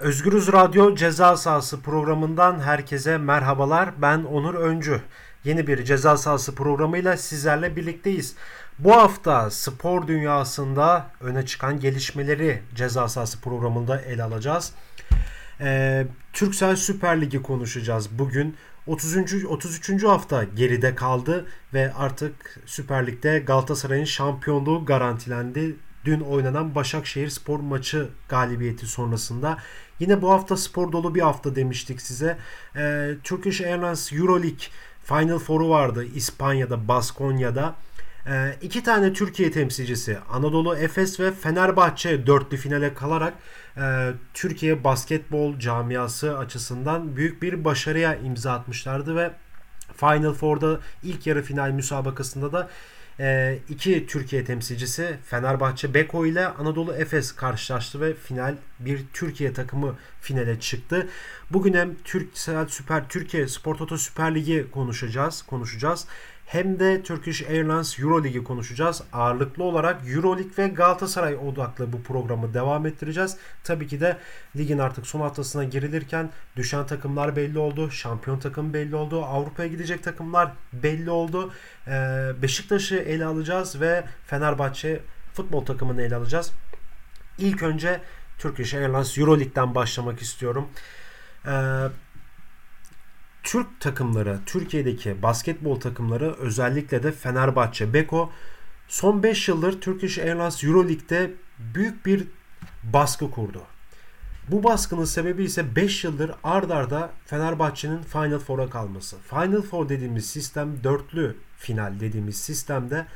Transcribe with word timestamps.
Özgürüz 0.00 0.52
Radyo 0.52 0.94
Ceza 0.94 1.36
Sahası 1.36 1.80
programından 1.80 2.60
herkese 2.60 3.18
merhabalar. 3.18 4.02
Ben 4.02 4.18
Onur 4.24 4.54
Öncü. 4.54 5.00
Yeni 5.44 5.66
bir 5.66 5.84
ceza 5.84 6.16
sahası 6.16 6.54
programıyla 6.54 7.16
sizlerle 7.16 7.76
birlikteyiz. 7.76 8.34
Bu 8.78 8.96
hafta 8.96 9.50
spor 9.50 10.06
dünyasında 10.06 11.10
öne 11.20 11.46
çıkan 11.46 11.80
gelişmeleri 11.80 12.62
ceza 12.74 13.08
sahası 13.08 13.40
programında 13.40 14.00
ele 14.00 14.22
alacağız. 14.22 14.72
Ee, 15.60 16.06
Türksel 16.32 16.76
Süper 16.76 17.20
Ligi 17.20 17.42
konuşacağız 17.42 18.08
bugün. 18.18 18.56
30. 18.86 19.44
33. 19.44 20.04
hafta 20.04 20.44
geride 20.44 20.94
kaldı 20.94 21.46
ve 21.74 21.92
artık 21.94 22.58
Süper 22.66 23.06
Lig'de 23.06 23.38
Galatasaray'ın 23.38 24.04
şampiyonluğu 24.04 24.84
garantilendi. 24.84 25.76
Dün 26.04 26.20
oynanan 26.20 26.74
Başakşehir 26.74 27.28
spor 27.28 27.60
maçı 27.60 28.08
galibiyeti 28.28 28.86
sonrasında. 28.86 29.58
Yine 30.00 30.22
bu 30.22 30.30
hafta 30.30 30.56
spor 30.56 30.92
dolu 30.92 31.14
bir 31.14 31.20
hafta 31.20 31.56
demiştik 31.56 32.02
size. 32.02 32.38
Ee, 32.76 33.14
Turkish 33.24 33.60
Airlines 33.60 34.12
Euroleague 34.12 34.66
Final 35.04 35.38
Four'u 35.38 35.70
vardı 35.70 36.04
İspanya'da, 36.14 36.88
Baskonya'da. 36.88 37.74
Ee, 38.26 38.56
iki 38.62 38.82
tane 38.82 39.12
Türkiye 39.12 39.50
temsilcisi 39.50 40.18
Anadolu 40.32 40.76
Efes 40.76 41.20
ve 41.20 41.32
Fenerbahçe 41.32 42.26
dörtlü 42.26 42.56
finale 42.56 42.94
kalarak 42.94 43.34
e, 43.76 44.10
Türkiye 44.34 44.84
basketbol 44.84 45.58
camiası 45.58 46.38
açısından 46.38 47.16
büyük 47.16 47.42
bir 47.42 47.64
başarıya 47.64 48.14
imza 48.14 48.52
atmışlardı 48.52 49.16
ve 49.16 49.30
Final 49.96 50.32
Four'da 50.32 50.80
ilk 51.02 51.26
yarı 51.26 51.42
final 51.42 51.70
müsabakasında 51.70 52.52
da 52.52 52.68
e, 53.20 53.58
iki 53.68 54.06
Türkiye 54.06 54.44
temsilcisi 54.44 55.16
Fenerbahçe 55.24 55.94
Beko 55.94 56.26
ile 56.26 56.46
Anadolu 56.46 56.94
Efes 56.94 57.32
karşılaştı 57.32 58.00
ve 58.00 58.14
final 58.14 58.56
bir 58.78 59.00
Türkiye 59.12 59.52
takımı 59.52 59.96
finale 60.20 60.60
çıktı. 60.60 61.08
Bugün 61.50 61.74
hem 61.74 61.94
Türk 62.04 62.38
Süper 62.68 63.08
Türkiye 63.08 63.48
Spor 63.48 63.74
Toto 63.74 63.98
Süper 63.98 64.34
Ligi 64.34 64.66
konuşacağız, 64.70 65.42
konuşacağız 65.42 66.06
hem 66.50 66.80
de 66.80 67.02
Turkish 67.02 67.42
Airlines 67.42 67.98
Euro 67.98 68.24
Ligi 68.24 68.44
konuşacağız. 68.44 69.02
Ağırlıklı 69.12 69.64
olarak 69.64 70.08
Euro 70.08 70.38
Lig 70.38 70.58
ve 70.58 70.68
Galatasaray 70.68 71.36
odaklı 71.36 71.92
bu 71.92 72.02
programı 72.02 72.54
devam 72.54 72.86
ettireceğiz. 72.86 73.36
Tabii 73.64 73.86
ki 73.86 74.00
de 74.00 74.16
ligin 74.56 74.78
artık 74.78 75.06
son 75.06 75.20
haftasına 75.20 75.64
girilirken 75.64 76.30
düşen 76.56 76.86
takımlar 76.86 77.36
belli 77.36 77.58
oldu. 77.58 77.90
Şampiyon 77.90 78.38
takım 78.38 78.74
belli 78.74 78.96
oldu. 78.96 79.24
Avrupa'ya 79.24 79.68
gidecek 79.68 80.04
takımlar 80.04 80.52
belli 80.72 81.10
oldu. 81.10 81.52
Ee, 81.86 81.92
Beşiktaş'ı 82.42 82.96
ele 82.96 83.24
alacağız 83.24 83.80
ve 83.80 84.04
Fenerbahçe 84.26 85.00
futbol 85.32 85.64
takımını 85.64 86.02
ele 86.02 86.16
alacağız. 86.16 86.52
İlk 87.38 87.62
önce 87.62 88.00
Turkish 88.38 88.74
Airlines 88.74 89.18
Euro 89.18 89.38
Lig'den 89.40 89.74
başlamak 89.74 90.22
istiyorum. 90.22 90.68
Ee, 91.46 91.50
Türk 93.42 93.80
takımları, 93.80 94.38
Türkiye'deki 94.46 95.22
basketbol 95.22 95.80
takımları 95.80 96.34
özellikle 96.34 97.02
de 97.02 97.12
Fenerbahçe, 97.12 97.94
Beko 97.94 98.30
son 98.88 99.22
5 99.22 99.48
yıldır 99.48 99.80
Turkish 99.80 100.18
Airlines 100.18 100.64
Euroleague'de 100.64 101.30
büyük 101.58 102.06
bir 102.06 102.26
baskı 102.84 103.30
kurdu. 103.30 103.62
Bu 104.48 104.64
baskının 104.64 105.04
sebebi 105.04 105.44
ise 105.44 105.76
5 105.76 106.04
yıldır 106.04 106.30
ard 106.44 106.70
arda 106.70 107.10
Fenerbahçe'nin 107.26 108.02
Final 108.02 108.38
Four'a 108.38 108.70
kalması. 108.70 109.16
Final 109.18 109.62
Four 109.62 109.88
dediğimiz 109.88 110.26
sistem 110.26 110.84
dörtlü 110.84 111.36
final 111.56 112.00
dediğimiz 112.00 112.36
sistemde 112.36 113.06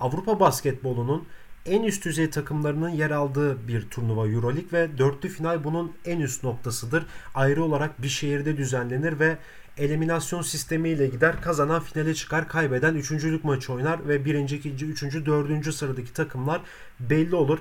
Avrupa 0.00 0.40
basketbolunun 0.40 1.28
en 1.66 1.82
üst 1.82 2.04
düzey 2.04 2.30
takımlarının 2.30 2.88
yer 2.88 3.10
aldığı 3.10 3.68
bir 3.68 3.82
turnuva 3.82 4.28
Euroleague 4.28 4.72
ve 4.72 4.98
dörtlü 4.98 5.28
final 5.28 5.64
bunun 5.64 5.92
en 6.04 6.20
üst 6.20 6.44
noktasıdır. 6.44 7.06
Ayrı 7.34 7.64
olarak 7.64 8.02
bir 8.02 8.08
şehirde 8.08 8.56
düzenlenir 8.56 9.18
ve 9.18 9.38
eliminasyon 9.78 10.42
sistemiyle 10.42 11.06
gider. 11.06 11.42
Kazanan 11.42 11.82
finale 11.82 12.14
çıkar, 12.14 12.48
kaybeden 12.48 12.94
üçüncülük 12.94 13.44
maçı 13.44 13.72
oynar 13.72 14.08
ve 14.08 14.24
birinci, 14.24 14.56
ikinci, 14.56 14.86
üçüncü, 14.86 15.26
dördüncü 15.26 15.72
sıradaki 15.72 16.12
takımlar 16.12 16.60
belli 17.00 17.34
olur. 17.34 17.58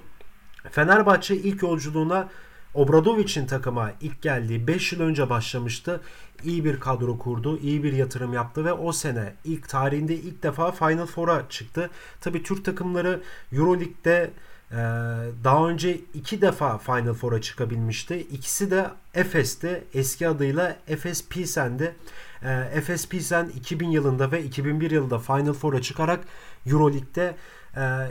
Fenerbahçe 0.72 1.36
ilk 1.36 1.62
yolculuğuna 1.62 2.30
Obradovic'in 2.74 3.46
takıma 3.46 3.92
ilk 4.02 4.22
geldiği 4.22 4.68
5 4.68 4.94
yıl 4.94 5.02
önce 5.02 5.30
başlamıştı. 5.30 6.02
İyi 6.44 6.66
bir 6.66 6.80
kadro 6.80 7.18
kurdu, 7.18 7.60
iyi 7.60 7.84
bir 7.84 7.94
yatırım 7.94 8.34
yaptı 8.34 8.66
ve 8.66 8.74
o 8.74 8.92
sene 8.92 9.34
ilk 9.44 9.70
tarihinde 9.70 10.16
ilk 10.16 10.44
defa 10.44 10.72
Final 10.72 11.06
Four'a 11.06 11.50
çıktı. 11.50 11.90
Tabi 12.22 12.44
Türk 12.44 12.66
takımları 12.66 13.22
Euroleague'de 13.54 14.32
e, 14.72 14.76
daha 15.44 15.70
önce 15.70 16.00
iki 16.14 16.42
defa 16.42 16.78
Final 16.78 17.14
Four'a 17.14 17.42
çıkabilmişti. 17.42 18.28
İkisi 18.32 18.72
de 18.72 18.86
Efes'te 19.14 19.84
eski 19.94 20.28
adıyla 20.28 20.78
Efes 20.88 21.28
Pilsen'di. 21.28 21.96
E, 22.44 22.70
Efes 22.74 23.08
Pilsen 23.08 23.52
2000 23.56 23.90
yılında 23.90 24.32
ve 24.32 24.44
2001 24.44 24.92
yılında 24.92 25.20
Final 25.20 25.54
Four'a 25.54 25.82
çıkarak 25.82 26.20
Euroleague'de 26.66 27.36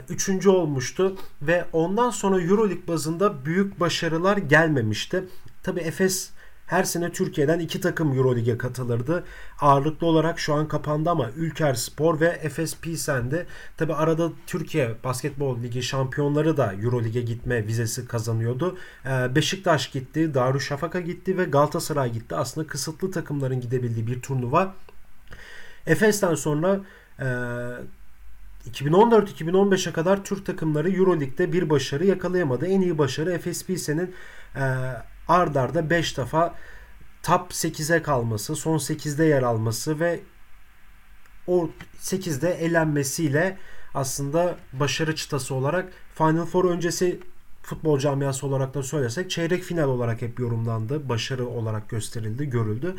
üçüncü 0.09 0.49
olmuştu 0.49 1.17
ve 1.41 1.65
ondan 1.73 2.09
sonra 2.09 2.41
Euroleague 2.41 2.87
bazında 2.87 3.45
büyük 3.45 3.79
başarılar 3.79 4.37
gelmemişti. 4.37 5.23
Tabi 5.63 5.79
Efes 5.79 6.31
her 6.71 6.83
sene 6.83 7.11
Türkiye'den 7.11 7.59
iki 7.59 7.81
takım 7.81 8.17
Euroleague'e 8.17 8.57
katılırdı. 8.57 9.23
Ağırlıklı 9.59 10.07
olarak 10.07 10.39
şu 10.39 10.53
an 10.53 10.67
kapandı 10.67 11.09
ama 11.09 11.29
Ülker 11.35 11.73
Spor 11.73 12.19
ve 12.19 12.27
Efes 12.27 12.77
Pilsen'de. 12.77 13.45
Tabi 13.77 13.93
arada 13.93 14.31
Türkiye 14.47 14.95
Basketbol 15.03 15.63
Ligi 15.63 15.83
şampiyonları 15.83 16.57
da 16.57 16.73
Euroleague'e 16.73 17.21
gitme 17.21 17.67
vizesi 17.67 18.07
kazanıyordu. 18.07 18.77
Ee, 19.05 19.35
Beşiktaş 19.35 19.87
gitti, 19.91 20.33
Darüşşafaka 20.33 20.99
gitti 20.99 21.37
ve 21.37 21.43
Galatasaray 21.43 22.11
gitti. 22.11 22.35
Aslında 22.35 22.67
kısıtlı 22.67 23.11
takımların 23.11 23.61
gidebildiği 23.61 24.07
bir 24.07 24.21
turnuva. 24.21 24.75
Efes'ten 25.87 26.35
sonra 26.35 26.79
e, 27.19 27.27
2014-2015'e 28.69 29.93
kadar 29.93 30.23
Türk 30.23 30.45
takımları 30.45 30.91
Euroleague'de 30.91 31.53
bir 31.53 31.69
başarı 31.69 32.05
yakalayamadı. 32.05 32.67
En 32.67 32.81
iyi 32.81 32.97
başarı 32.97 33.31
Efes 33.31 33.65
Pilsen'in 33.65 34.15
e, 34.55 34.63
ard 35.27 35.55
arda 35.55 35.89
5 35.89 36.17
defa 36.17 36.55
top 37.23 37.51
8'e 37.51 38.01
kalması, 38.01 38.55
son 38.55 38.77
8'de 38.77 39.25
yer 39.25 39.43
alması 39.43 39.99
ve 39.99 40.19
o 41.47 41.69
8'de 42.01 42.49
elenmesiyle 42.49 43.57
aslında 43.93 44.57
başarı 44.73 45.15
çıtası 45.15 45.55
olarak 45.55 45.91
Final 46.15 46.45
Four 46.45 46.65
öncesi 46.65 47.19
futbol 47.63 47.99
camiası 47.99 48.47
olarak 48.47 48.73
da 48.73 48.83
söylesek 48.83 49.31
çeyrek 49.31 49.63
final 49.63 49.87
olarak 49.87 50.21
hep 50.21 50.39
yorumlandı. 50.39 51.09
Başarı 51.09 51.47
olarak 51.47 51.89
gösterildi, 51.89 52.49
görüldü. 52.49 52.95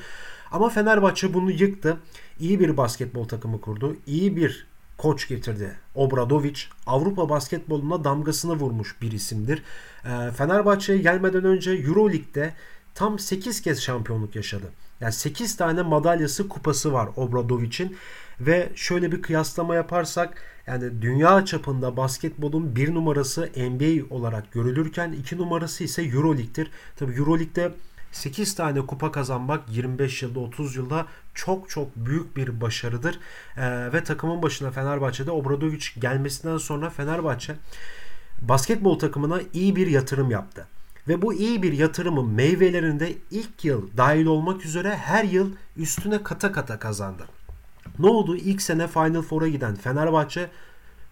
Ama 0.52 0.68
Fenerbahçe 0.68 1.34
bunu 1.34 1.50
yıktı. 1.50 2.00
İyi 2.40 2.60
bir 2.60 2.76
basketbol 2.76 3.28
takımı 3.28 3.60
kurdu. 3.60 3.96
İyi 4.06 4.36
bir 4.36 4.71
koç 5.02 5.28
getirdi. 5.28 5.76
Obradovic 5.94 6.60
Avrupa 6.86 7.28
basketboluna 7.28 8.04
damgasını 8.04 8.54
vurmuş 8.54 9.02
bir 9.02 9.12
isimdir. 9.12 9.62
E, 10.04 10.30
Fenerbahçe'ye 10.30 10.98
gelmeden 10.98 11.44
önce 11.44 11.70
Euroleague'de 11.70 12.52
tam 12.94 13.18
8 13.18 13.60
kez 13.60 13.82
şampiyonluk 13.82 14.36
yaşadı. 14.36 14.66
Yani 15.00 15.12
8 15.12 15.56
tane 15.56 15.82
madalyası 15.82 16.48
kupası 16.48 16.92
var 16.92 17.08
Obradovic'in 17.16 17.96
ve 18.40 18.72
şöyle 18.74 19.12
bir 19.12 19.22
kıyaslama 19.22 19.74
yaparsak 19.74 20.42
yani 20.66 21.02
dünya 21.02 21.44
çapında 21.44 21.96
basketbolun 21.96 22.76
bir 22.76 22.94
numarası 22.94 23.50
NBA 23.56 24.14
olarak 24.14 24.52
görülürken 24.52 25.12
iki 25.12 25.38
numarası 25.38 25.84
ise 25.84 26.02
Euroleague'dir. 26.02 26.70
Tabi 26.96 27.12
Euroleague'de 27.12 27.72
8 28.12 28.54
tane 28.54 28.86
kupa 28.86 29.12
kazanmak 29.12 29.68
25 29.68 30.22
yılda 30.22 30.40
30 30.40 30.76
yılda 30.76 31.06
çok 31.34 31.70
çok 31.70 31.96
büyük 31.96 32.36
bir 32.36 32.60
başarıdır. 32.60 33.18
Ee, 33.56 33.92
ve 33.92 34.04
takımın 34.04 34.42
başına 34.42 34.70
Fenerbahçe'de 34.70 35.30
Obradovic 35.30 35.84
gelmesinden 35.98 36.58
sonra 36.58 36.90
Fenerbahçe 36.90 37.56
basketbol 38.40 38.98
takımına 38.98 39.40
iyi 39.52 39.76
bir 39.76 39.86
yatırım 39.86 40.30
yaptı. 40.30 40.66
Ve 41.08 41.22
bu 41.22 41.34
iyi 41.34 41.62
bir 41.62 41.72
yatırımın 41.72 42.30
meyvelerinde 42.30 43.12
ilk 43.30 43.64
yıl 43.64 43.96
dahil 43.96 44.26
olmak 44.26 44.64
üzere 44.64 44.96
her 44.96 45.24
yıl 45.24 45.52
üstüne 45.76 46.22
kata 46.22 46.52
kata 46.52 46.78
kazandı. 46.78 47.24
Ne 47.98 48.06
oldu? 48.06 48.36
İlk 48.36 48.62
sene 48.62 48.88
Final 48.88 49.22
Four'a 49.22 49.48
giden 49.48 49.74
Fenerbahçe 49.74 50.50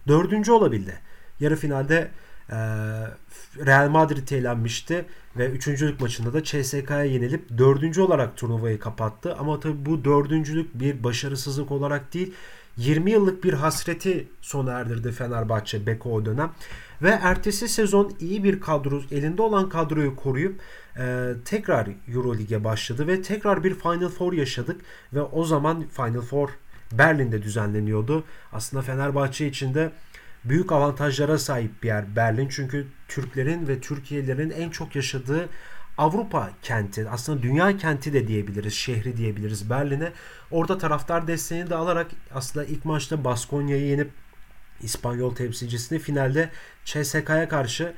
dördüncü 0.07 0.51
olabildi. 0.51 0.99
Yarı 1.39 1.55
finalde 1.55 1.95
e, 1.95 2.11
Real 3.65 3.89
Madrid 3.89 4.29
eğlenmişti 4.29 5.05
ve 5.37 5.49
üçüncülük 5.49 6.01
maçında 6.01 6.33
da 6.33 6.43
CSK'ya 6.43 7.03
yenilip 7.03 7.57
dördüncü 7.57 8.01
olarak 8.01 8.37
turnuvayı 8.37 8.79
kapattı. 8.79 9.35
Ama 9.39 9.59
tabi 9.59 9.85
bu 9.85 10.05
dördüncülük 10.05 10.79
bir 10.79 11.03
başarısızlık 11.03 11.71
olarak 11.71 12.13
değil 12.13 12.33
20 12.77 13.11
yıllık 13.11 13.43
bir 13.43 13.53
hasreti 13.53 14.27
sona 14.41 14.71
erdirdi 14.71 15.11
Fenerbahçe 15.11 15.85
Beko 15.85 16.13
o 16.13 16.25
dönem. 16.25 16.51
Ve 17.01 17.09
ertesi 17.09 17.67
sezon 17.67 18.13
iyi 18.19 18.43
bir 18.43 18.61
kadro, 18.61 19.01
elinde 19.11 19.41
olan 19.41 19.69
kadroyu 19.69 20.15
koruyup 20.15 20.61
e, 20.97 21.33
tekrar 21.45 21.87
Eurolig'e 22.13 22.63
başladı 22.63 23.07
ve 23.07 23.21
tekrar 23.21 23.63
bir 23.63 23.75
Final 23.75 24.09
Four 24.09 24.33
yaşadık 24.33 24.81
ve 25.13 25.21
o 25.21 25.43
zaman 25.43 25.83
Final 25.87 26.21
Four 26.21 26.49
Berlin'de 26.91 27.43
düzenleniyordu. 27.43 28.23
Aslında 28.53 28.83
Fenerbahçe 28.83 29.47
için 29.47 29.73
de 29.73 29.91
büyük 30.45 30.71
avantajlara 30.71 31.37
sahip 31.37 31.83
bir 31.83 31.87
yer 31.87 32.15
Berlin. 32.15 32.47
Çünkü 32.51 32.87
Türklerin 33.07 33.67
ve 33.67 33.79
Türkiye'lerin 33.79 34.49
en 34.49 34.69
çok 34.69 34.95
yaşadığı 34.95 35.49
Avrupa 35.97 36.49
kenti 36.61 37.09
aslında 37.09 37.43
dünya 37.43 37.77
kenti 37.77 38.13
de 38.13 38.27
diyebiliriz 38.27 38.73
şehri 38.73 39.17
diyebiliriz 39.17 39.69
Berlin'e. 39.69 40.11
Orada 40.51 40.77
taraftar 40.77 41.27
desteğini 41.27 41.69
de 41.69 41.75
alarak 41.75 42.11
aslında 42.33 42.65
ilk 42.65 42.85
maçta 42.85 43.23
Baskonya'yı 43.23 43.85
yenip 43.85 44.11
İspanyol 44.81 45.35
temsilcisini 45.35 45.99
finalde 45.99 46.49
CSK'ya 46.85 47.49
karşı 47.49 47.93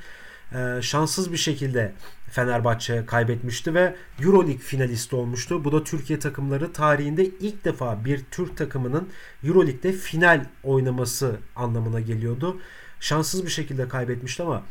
e, 0.54 0.82
şanssız 0.82 1.32
bir 1.32 1.36
şekilde 1.36 1.92
Fenerbahçe 2.30 3.06
kaybetmişti 3.06 3.74
ve 3.74 3.96
Euroleague 4.22 4.58
finalisti 4.58 5.16
olmuştu. 5.16 5.64
Bu 5.64 5.72
da 5.72 5.84
Türkiye 5.84 6.18
takımları 6.18 6.72
tarihinde 6.72 7.24
ilk 7.24 7.64
defa 7.64 8.04
bir 8.04 8.20
Türk 8.30 8.56
takımının 8.56 9.08
Euroleague'de 9.44 9.92
final 9.92 10.46
oynaması 10.62 11.36
anlamına 11.56 12.00
geliyordu. 12.00 12.60
Şanssız 13.00 13.44
bir 13.44 13.50
şekilde 13.50 13.88
kaybetmişti 13.88 14.42
ama 14.42 14.62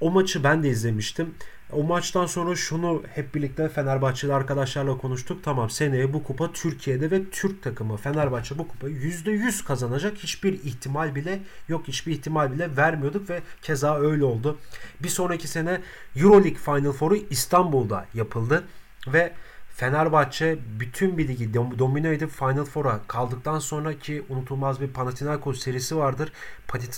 o 0.00 0.10
maçı 0.10 0.44
ben 0.44 0.62
de 0.62 0.68
izlemiştim. 0.68 1.34
O 1.72 1.82
maçtan 1.82 2.26
sonra 2.26 2.56
şunu 2.56 3.02
hep 3.14 3.34
birlikte 3.34 3.68
Fenerbahçeli 3.68 4.34
arkadaşlarla 4.34 4.98
konuştuk. 4.98 5.44
Tamam 5.44 5.70
seneye 5.70 6.12
bu 6.12 6.22
kupa 6.22 6.52
Türkiye'de 6.52 7.10
ve 7.10 7.30
Türk 7.30 7.62
takımı 7.62 7.96
Fenerbahçe 7.96 8.58
bu 8.58 8.68
kupayı 8.68 8.94
%100 8.96 9.64
kazanacak. 9.64 10.18
Hiçbir 10.18 10.52
ihtimal 10.52 11.14
bile 11.14 11.38
yok. 11.68 11.88
Hiçbir 11.88 12.12
ihtimal 12.12 12.52
bile 12.52 12.76
vermiyorduk 12.76 13.30
ve 13.30 13.42
keza 13.62 14.00
öyle 14.00 14.24
oldu. 14.24 14.58
Bir 15.02 15.08
sonraki 15.08 15.48
sene 15.48 15.80
Euroleague 16.16 16.54
Final 16.54 16.92
Four'u 16.92 17.16
İstanbul'da 17.16 18.06
yapıldı 18.14 18.64
ve 19.06 19.32
Fenerbahçe 19.74 20.58
bütün 20.80 21.18
bir 21.18 21.28
ligi 21.28 21.54
domino 21.54 22.08
edip 22.08 22.30
Final 22.30 22.64
Four'a 22.64 23.00
kaldıktan 23.08 23.58
sonraki 23.58 24.24
unutulmaz 24.28 24.80
bir 24.80 24.88
Panathinaikos 24.88 25.60
serisi 25.60 25.96
vardır. 25.96 26.32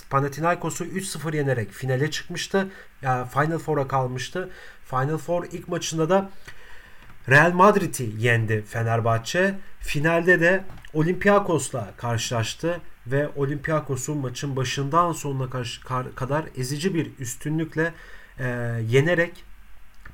Panathinaikos'u 0.09 0.85
3-0 0.85 1.35
yenerek 1.35 1.71
finale 1.71 2.11
çıkmıştı. 2.11 2.67
Yani 3.01 3.29
Final 3.29 3.57
Four'a 3.57 3.87
kalmıştı. 3.87 4.49
Final 4.85 5.17
Four 5.17 5.45
ilk 5.51 5.67
maçında 5.67 6.09
da 6.09 6.29
Real 7.29 7.51
Madrid'i 7.51 8.11
yendi 8.17 8.61
Fenerbahçe. 8.61 9.55
Finalde 9.79 10.39
de 10.39 10.63
Olympiakos'la 10.93 11.93
karşılaştı 11.97 12.81
ve 13.07 13.29
Olympiakos'u 13.35 14.15
maçın 14.15 14.55
başından 14.55 15.11
sonuna 15.11 15.49
kadar 16.15 16.45
ezici 16.57 16.93
bir 16.93 17.11
üstünlükle 17.19 17.93
e, 18.39 18.45
yenerek 18.89 19.43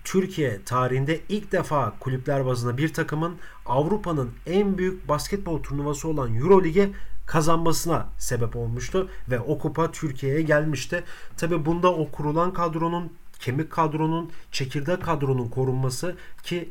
Türkiye 0.04 0.64
tarihinde 0.64 1.20
ilk 1.30 1.52
defa 1.52 1.94
kulüpler 2.00 2.46
bazında 2.46 2.78
bir 2.78 2.94
takımın 2.94 3.36
Avrupa'nın 3.66 4.32
en 4.46 4.78
büyük 4.78 5.08
basketbol 5.08 5.64
turnuvası 5.64 6.08
olan 6.08 6.36
Eurolig'e 6.36 6.90
kazanmasına 7.26 8.08
sebep 8.18 8.56
olmuştu 8.56 9.10
ve 9.30 9.40
o 9.40 9.60
kupa 9.60 9.92
Türkiye'ye 9.92 10.42
gelmişti. 10.42 11.04
Tabi 11.38 11.66
bunda 11.66 11.94
o 11.94 12.12
kurulan 12.12 12.54
kadronun, 12.54 13.14
kemik 13.40 13.72
kadronun, 13.72 14.32
çekirdek 14.52 15.04
kadronun 15.04 15.50
korunması 15.50 16.16
ki 16.44 16.70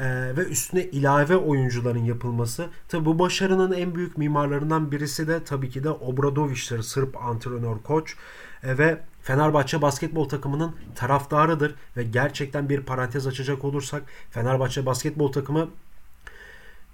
e, 0.00 0.36
ve 0.36 0.44
üstüne 0.44 0.84
ilave 0.84 1.36
oyuncuların 1.36 2.04
yapılması. 2.04 2.68
Tabi 2.88 3.04
bu 3.04 3.18
başarının 3.18 3.72
en 3.72 3.94
büyük 3.94 4.18
mimarlarından 4.18 4.92
birisi 4.92 5.28
de 5.28 5.44
tabii 5.44 5.70
ki 5.70 5.84
de 5.84 5.90
Obradoviç'tir, 5.90 6.82
Sırp 6.82 7.24
antrenör 7.24 7.78
koç 7.78 8.16
e, 8.62 8.78
ve 8.78 9.00
Fenerbahçe 9.22 9.82
basketbol 9.82 10.28
takımının 10.28 10.76
taraftarıdır 10.94 11.74
ve 11.96 12.02
gerçekten 12.02 12.68
bir 12.68 12.80
parantez 12.80 13.26
açacak 13.26 13.64
olursak 13.64 14.02
Fenerbahçe 14.30 14.86
basketbol 14.86 15.32
takımı 15.32 15.70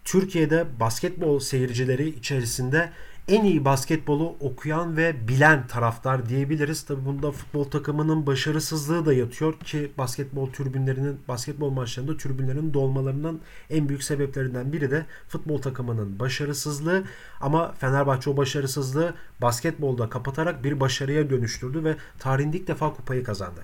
Türkiye'de 0.05 0.67
basketbol 0.81 1.41
seyircileri 1.41 2.09
içerisinde 2.09 2.93
en 3.29 3.45
iyi 3.45 3.65
basketbolu 3.65 4.37
okuyan 4.41 4.97
ve 4.97 5.29
bilen 5.29 5.67
taraftar 5.67 6.29
diyebiliriz. 6.29 6.83
Tabi 6.83 7.05
bunda 7.05 7.33
futbol 7.33 7.65
takımının 7.65 8.27
başarısızlığı 8.27 9.07
da 9.07 9.13
yatıyor 9.13 9.61
ki 9.61 9.93
basketbol 9.99 10.51
türbünlerinin 10.51 11.21
basketbol 11.29 11.71
maçlarında 11.71 12.17
türbünlerin 12.17 12.75
dolmalarının 12.75 13.41
en 13.71 13.89
büyük 13.89 14.03
sebeplerinden 14.03 14.73
biri 14.73 14.91
de 14.91 15.07
futbol 15.29 15.63
takımının 15.63 16.19
başarısızlığı 16.19 17.05
ama 17.41 17.73
Fenerbahçe 17.73 18.31
o 18.31 18.37
başarısızlığı 18.37 19.15
basketbolda 19.43 20.09
kapatarak 20.09 20.65
bir 20.65 20.81
başarıya 20.81 21.31
dönüştürdü 21.31 21.85
ve 21.85 21.97
tarihinde 22.19 22.59
ilk 22.59 22.69
defa 22.69 22.95
kupayı 22.95 23.25
kazandı. 23.25 23.61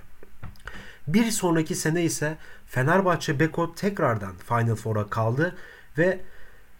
Bir 1.07 1.31
sonraki 1.31 1.75
sene 1.75 2.03
ise 2.03 2.37
Fenerbahçe 2.65 3.39
Beko 3.39 3.75
tekrardan 3.75 4.33
Final 4.35 4.75
Four'a 4.75 5.07
kaldı 5.07 5.55
ve 5.97 6.19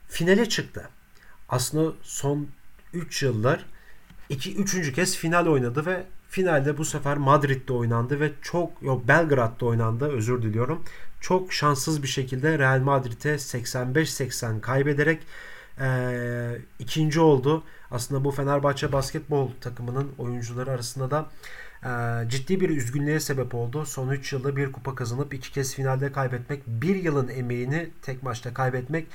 finale 0.08 0.50
çıktı. 0.50 0.90
Aslında 1.50 1.94
son 2.02 2.48
3 2.94 3.24
yıllar 3.24 3.66
2 4.30 4.56
3. 4.56 4.94
kez 4.94 5.18
final 5.18 5.48
oynadı 5.48 5.86
ve 5.86 6.04
finalde 6.30 6.78
bu 6.78 6.86
sefer 6.86 7.18
Madrid'de 7.18 7.74
oynandı 7.74 8.20
ve 8.20 8.32
çok 8.42 8.82
yok 8.82 9.08
Belgrad'da 9.08 9.66
oynandı 9.66 10.12
özür 10.12 10.42
diliyorum. 10.42 10.84
Çok 11.22 11.54
şanssız 11.54 12.04
bir 12.04 12.08
şekilde 12.08 12.60
Real 12.60 12.80
Madrid'e 12.80 13.34
85-80 13.36 14.62
kaybederek 14.62 15.20
e, 15.80 16.58
ikinci 16.80 17.20
oldu. 17.20 17.64
Aslında 17.92 18.24
bu 18.24 18.32
Fenerbahçe 18.32 18.92
basketbol 18.92 19.50
takımının 19.62 20.12
oyuncuları 20.18 20.72
arasında 20.72 21.12
da 21.12 21.30
e, 21.86 22.30
ciddi 22.30 22.62
bir 22.62 22.70
üzgünlüğe 22.70 23.20
sebep 23.20 23.56
oldu. 23.56 23.86
Son 23.86 24.10
3 24.10 24.34
yılda 24.34 24.56
bir 24.56 24.72
kupa 24.72 24.96
kazanıp 24.96 25.34
iki 25.34 25.52
kez 25.52 25.76
finalde 25.76 26.12
kaybetmek, 26.12 26.68
bir 26.68 26.96
yılın 26.96 27.28
emeğini 27.28 27.90
tek 28.02 28.24
maçta 28.24 28.54
kaybetmek 28.54 29.08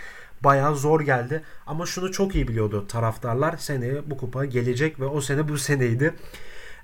bayağı 0.44 0.76
zor 0.76 1.00
geldi. 1.00 1.42
Ama 1.66 1.86
şunu 1.86 2.12
çok 2.12 2.34
iyi 2.34 2.48
biliyordu 2.48 2.86
taraftarlar. 2.88 3.56
Seneye 3.56 4.10
bu 4.10 4.16
kupa 4.16 4.44
gelecek 4.44 5.00
ve 5.00 5.04
o 5.04 5.20
sene 5.20 5.48
bu 5.48 5.58
seneydi. 5.68 6.14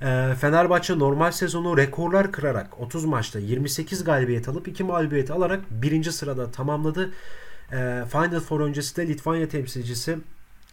Ee, 0.02 0.34
Fenerbahçe 0.40 0.98
normal 0.98 1.30
sezonu 1.30 1.76
rekorlar 1.76 2.32
kırarak 2.32 2.80
30 2.80 3.04
maçta 3.04 3.38
28 3.38 4.04
galibiyet 4.04 4.48
alıp 4.48 4.68
2 4.68 4.84
mağlubiyet 4.84 5.30
alarak 5.30 5.60
birinci 5.70 6.12
sırada 6.12 6.50
tamamladı. 6.50 7.12
Ee, 7.72 8.02
Final 8.12 8.40
Four 8.40 8.60
öncesi 8.60 8.96
de 8.96 9.08
Litvanya 9.08 9.48
temsilcisi 9.48 10.18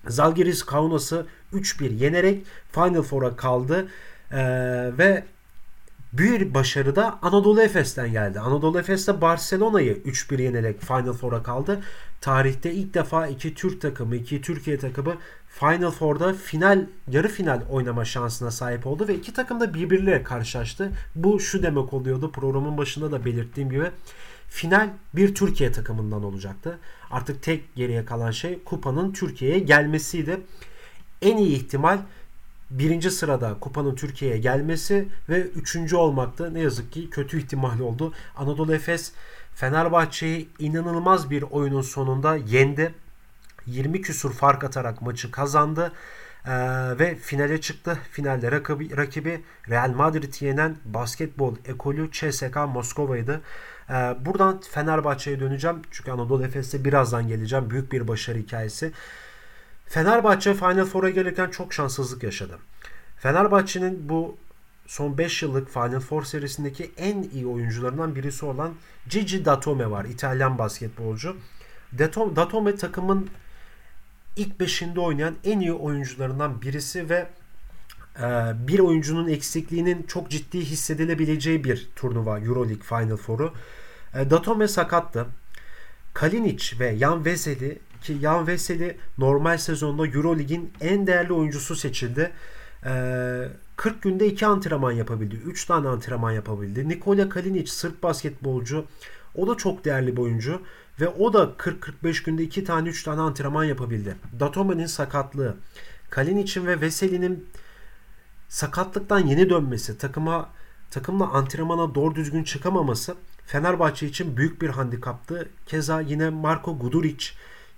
Zalgiris 0.08 0.64
Kaunas'ı 0.64 1.26
3-1 1.54 1.94
yenerek 1.94 2.46
Final 2.72 3.02
Four'a 3.02 3.36
kaldı. 3.36 3.88
Ee, 4.32 4.38
ve 4.98 5.24
bir 6.14 6.54
başarı 6.54 6.96
da 6.96 7.20
Anadolu 7.22 7.62
Efes'ten 7.62 8.12
geldi. 8.12 8.40
Anadolu 8.40 8.80
Efes 8.80 9.08
de 9.08 9.22
Barcelona'yı 9.22 9.94
3-1 9.94 10.42
yenerek 10.42 10.82
Final 10.82 11.14
Four'a 11.14 11.44
kaldı. 11.44 11.80
Tarihte 12.22 12.74
ilk 12.74 12.94
defa 12.94 13.28
iki 13.28 13.54
Türk 13.54 13.82
takımı, 13.82 14.16
iki 14.16 14.42
Türkiye 14.42 14.80
takımı 14.80 15.16
Final 15.48 15.92
Four'da 15.92 16.34
final, 16.34 16.86
yarı 17.08 17.28
final 17.28 17.62
oynama 17.70 18.06
şansına 18.06 18.52
sahip 18.52 18.88
oldu 18.88 19.08
ve 19.08 19.16
iki 19.16 19.34
takım 19.34 19.60
da 19.60 19.74
birbirleriyle 19.74 20.24
karşılaştı. 20.24 20.92
Bu 21.16 21.40
şu 21.40 21.64
demek 21.64 21.94
oluyordu 21.94 22.32
programın 22.32 22.78
başında 22.78 23.12
da 23.12 23.26
belirttiğim 23.26 23.70
gibi 23.70 23.86
final 24.48 24.90
bir 25.16 25.36
Türkiye 25.36 25.72
takımından 25.72 26.24
olacaktı. 26.24 26.80
Artık 27.12 27.44
tek 27.44 27.76
geriye 27.76 28.06
kalan 28.06 28.32
şey 28.32 28.64
kupanın 28.64 29.14
Türkiye'ye 29.14 29.60
gelmesiydi. 29.60 30.42
En 31.22 31.38
iyi 31.38 31.56
ihtimal 31.56 32.00
birinci 32.70 33.12
sırada 33.12 33.60
kupanın 33.60 33.96
Türkiye'ye 33.96 34.38
gelmesi 34.38 35.08
ve 35.30 35.42
üçüncü 35.42 35.96
olmakta 35.96 36.50
ne 36.50 36.60
yazık 36.60 36.92
ki 36.92 37.10
kötü 37.10 37.40
ihtimal 37.40 37.80
oldu. 37.80 38.14
Anadolu 38.36 38.76
Efes 38.76 39.12
Fenerbahçe'yi 39.62 40.50
inanılmaz 40.60 41.30
bir 41.30 41.42
oyunun 41.42 41.82
sonunda 41.82 42.36
yendi. 42.36 42.94
20 43.66 44.02
küsur 44.02 44.34
fark 44.34 44.64
atarak 44.64 45.02
maçı 45.02 45.32
kazandı. 45.32 45.92
Ee, 46.46 46.52
ve 47.00 47.16
finale 47.16 47.62
çıktı. 47.62 47.98
Finalde 48.12 48.52
rakibi, 48.52 48.98
rakibi 48.98 49.44
Real 49.70 49.92
Madrid'i 49.92 50.46
yenen 50.46 50.76
basketbol 50.86 51.56
ekolü 51.66 52.12
CSK 52.12 52.56
Moskova'ydı. 52.56 53.42
Ee, 53.90 53.94
buradan 54.26 54.62
Fenerbahçe'ye 54.72 55.40
döneceğim. 55.40 55.82
Çünkü 55.92 56.12
Anadolu 56.12 56.46
Efes'te 56.46 56.86
birazdan 56.86 57.28
geleceğim. 57.28 57.70
Büyük 57.70 57.92
bir 57.92 58.08
başarı 58.08 58.38
hikayesi. 58.38 58.92
Fenerbahçe 59.86 60.54
Final 60.54 60.86
Four'a 60.86 61.10
gelirken 61.10 61.50
çok 61.50 61.74
şanssızlık 61.74 62.24
yaşadı. 62.24 62.60
Fenerbahçe'nin 63.18 64.10
bu 64.10 64.38
son 64.92 65.18
5 65.18 65.42
yıllık 65.44 65.70
Final 65.70 66.00
Four 66.00 66.24
serisindeki 66.24 66.92
en 66.98 67.24
iyi 67.24 67.48
oyuncularından 67.48 68.16
birisi 68.16 68.46
olan 68.46 68.74
Gigi 69.10 69.46
Datome 69.46 69.92
var. 69.92 70.06
İtalyan 70.06 70.58
basketbolcu. 70.58 71.38
Datome 72.36 72.76
takımın 72.76 73.30
ilk 74.36 74.60
beşinde 74.60 75.00
oynayan 75.00 75.36
en 75.44 75.60
iyi 75.60 75.74
oyuncularından 75.74 76.62
birisi 76.62 77.10
ve 77.10 77.28
e, 78.20 78.28
bir 78.68 78.80
oyuncunun 78.80 79.28
eksikliğinin 79.28 80.04
çok 80.04 80.30
ciddi 80.30 80.60
hissedilebileceği 80.60 81.64
bir 81.64 81.90
turnuva 81.96 82.40
Euroleague 82.40 82.84
Final 82.84 83.18
Four'u. 83.18 83.54
E, 84.16 84.30
Datome 84.30 84.68
sakattı. 84.68 85.26
Kalinic 86.14 86.80
ve 86.80 86.98
Jan 86.98 87.26
Veseli 87.26 87.80
ki 88.02 88.18
Jan 88.22 88.48
Veseli 88.48 88.98
normal 89.18 89.58
sezonda 89.58 90.08
Eurolig'in 90.08 90.74
en 90.82 91.08
değerli 91.08 91.34
oyuncusu 91.34 91.76
seçildi. 91.76 92.32
Ee, 92.86 93.48
40 93.76 94.02
günde 94.02 94.28
2 94.28 94.46
antrenman 94.46 94.92
yapabildi. 94.92 95.36
3 95.36 95.66
tane 95.66 95.88
antrenman 95.88 96.32
yapabildi. 96.32 96.90
Nikola 96.90 97.30
Kalinic 97.30 97.72
Sırp 97.72 98.04
basketbolcu. 98.04 98.86
O 99.36 99.48
da 99.48 99.58
çok 99.58 99.86
değerli 99.86 100.18
bir 100.18 100.22
oyuncu. 100.22 100.62
Ve 101.00 101.08
o 101.08 101.34
da 101.34 101.44
40-45 101.44 102.26
günde 102.26 102.44
2 102.44 102.64
tane 102.64 102.90
3 102.90 103.04
tane 103.04 103.22
antrenman 103.22 103.64
yapabildi. 103.64 104.16
Datoma'nın 104.40 104.86
sakatlığı. 104.86 105.58
Kalinic'in 106.10 106.66
ve 106.66 106.82
Veseli'nin 106.82 107.50
sakatlıktan 108.50 109.20
yeni 109.20 109.50
dönmesi, 109.50 109.98
takıma 109.98 110.50
takımla 110.92 111.30
antrenmana 111.30 111.96
doğru 111.96 112.16
düzgün 112.16 112.44
çıkamaması 112.44 113.16
Fenerbahçe 113.46 114.08
için 114.08 114.38
büyük 114.38 114.62
bir 114.62 114.70
handikaptı. 114.70 115.50
Keza 115.66 116.02
yine 116.02 116.30
Marko 116.30 116.80
Guduric 116.80 117.26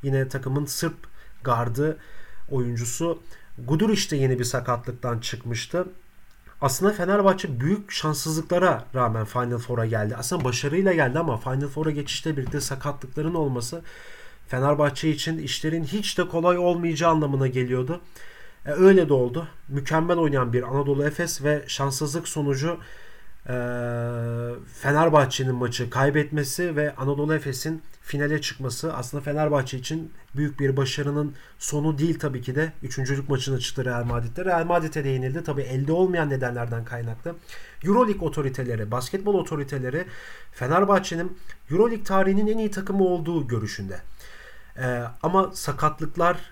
yine 0.04 0.28
takımın 0.28 0.66
Sırp 0.66 0.96
gardı 1.44 1.98
oyuncusu. 2.50 3.24
Guduric 3.58 4.12
de 4.12 4.16
yeni 4.16 4.40
bir 4.40 4.44
sakatlıktan 4.44 5.20
çıkmıştı. 5.20 5.88
Aslında 6.62 6.94
Fenerbahçe 6.94 7.60
büyük 7.60 7.92
şanssızlıklara 7.92 8.86
rağmen 8.96 9.26
Final 9.26 9.58
Four'a 9.58 9.86
geldi. 9.86 10.16
Aslında 10.16 10.44
başarıyla 10.44 10.94
geldi 10.94 11.20
ama 11.20 11.38
Final 11.38 11.68
Four'a 11.68 11.92
geçişte 11.92 12.38
birlikte 12.38 12.62
sakatlıkların 12.62 13.34
olması 13.34 13.82
Fenerbahçe 14.48 15.10
için 15.10 15.38
işlerin 15.38 15.84
hiç 15.84 16.18
de 16.18 16.28
kolay 16.28 16.58
olmayacağı 16.58 17.12
anlamına 17.12 17.48
geliyordu. 17.48 18.02
E, 18.66 18.72
öyle 18.72 19.10
de 19.10 19.14
oldu. 19.14 19.48
Mükemmel 19.68 20.18
oynayan 20.18 20.54
bir 20.54 20.64
Anadolu 20.64 21.06
Efes 21.06 21.44
ve 21.44 21.64
şanssızlık 21.68 22.28
sonucu 22.28 22.78
e, 23.50 23.54
Fenerbahçe'nin 24.74 25.56
maçı 25.56 25.90
kaybetmesi 25.90 26.76
ve 26.76 26.96
Anadolu 26.96 27.34
Efes'in 27.34 27.82
finale 28.02 28.42
çıkması 28.42 28.94
aslında 28.94 29.24
Fenerbahçe 29.24 29.78
için 29.78 30.12
büyük 30.36 30.60
bir 30.60 30.78
başarının 30.78 31.34
sonu 31.60 31.98
değil 31.98 32.20
tabii 32.20 32.42
ki 32.42 32.56
de. 32.56 32.74
Üçüncülük 32.84 33.30
maçına 33.30 33.60
çıktı 33.60 33.86
Real 33.86 34.04
Madrid'de. 34.04 34.46
Real 34.46 34.66
Madrid'e 34.66 35.04
de 35.04 35.10
yenildi. 35.10 35.44
Tabii 35.44 35.62
elde 35.62 35.92
olmayan 35.92 36.30
nedenlerden 36.30 36.86
kaynaklı. 36.86 37.36
Euroleague 37.84 38.28
otoriteleri, 38.28 38.92
basketbol 38.92 39.34
otoriteleri 39.34 40.06
Fenerbahçe'nin 40.52 41.38
Euroleague 41.72 42.04
tarihinin 42.04 42.48
en 42.48 42.58
iyi 42.58 42.72
takımı 42.72 43.04
olduğu 43.04 43.48
görüşünde. 43.48 44.00
Ee, 44.78 45.04
ama 45.24 45.52
sakatlıklar 45.54 46.52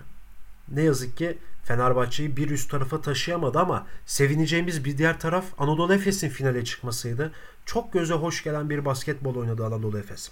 ne 0.68 0.82
yazık 0.82 1.16
ki 1.16 1.38
Fenerbahçe'yi 1.62 2.36
bir 2.36 2.50
üst 2.50 2.70
tarafa 2.70 3.00
taşıyamadı 3.00 3.58
ama 3.58 3.86
sevineceğimiz 4.06 4.84
bir 4.84 4.98
diğer 4.98 5.20
taraf 5.20 5.44
Anadolu 5.58 5.94
Efes'in 5.94 6.28
finale 6.28 6.64
çıkmasıydı. 6.64 7.32
Çok 7.66 7.92
göze 7.92 8.14
hoş 8.14 8.44
gelen 8.44 8.70
bir 8.70 8.84
basketbol 8.84 9.34
oynadı 9.34 9.66
Anadolu 9.66 9.98
Efes. 9.98 10.30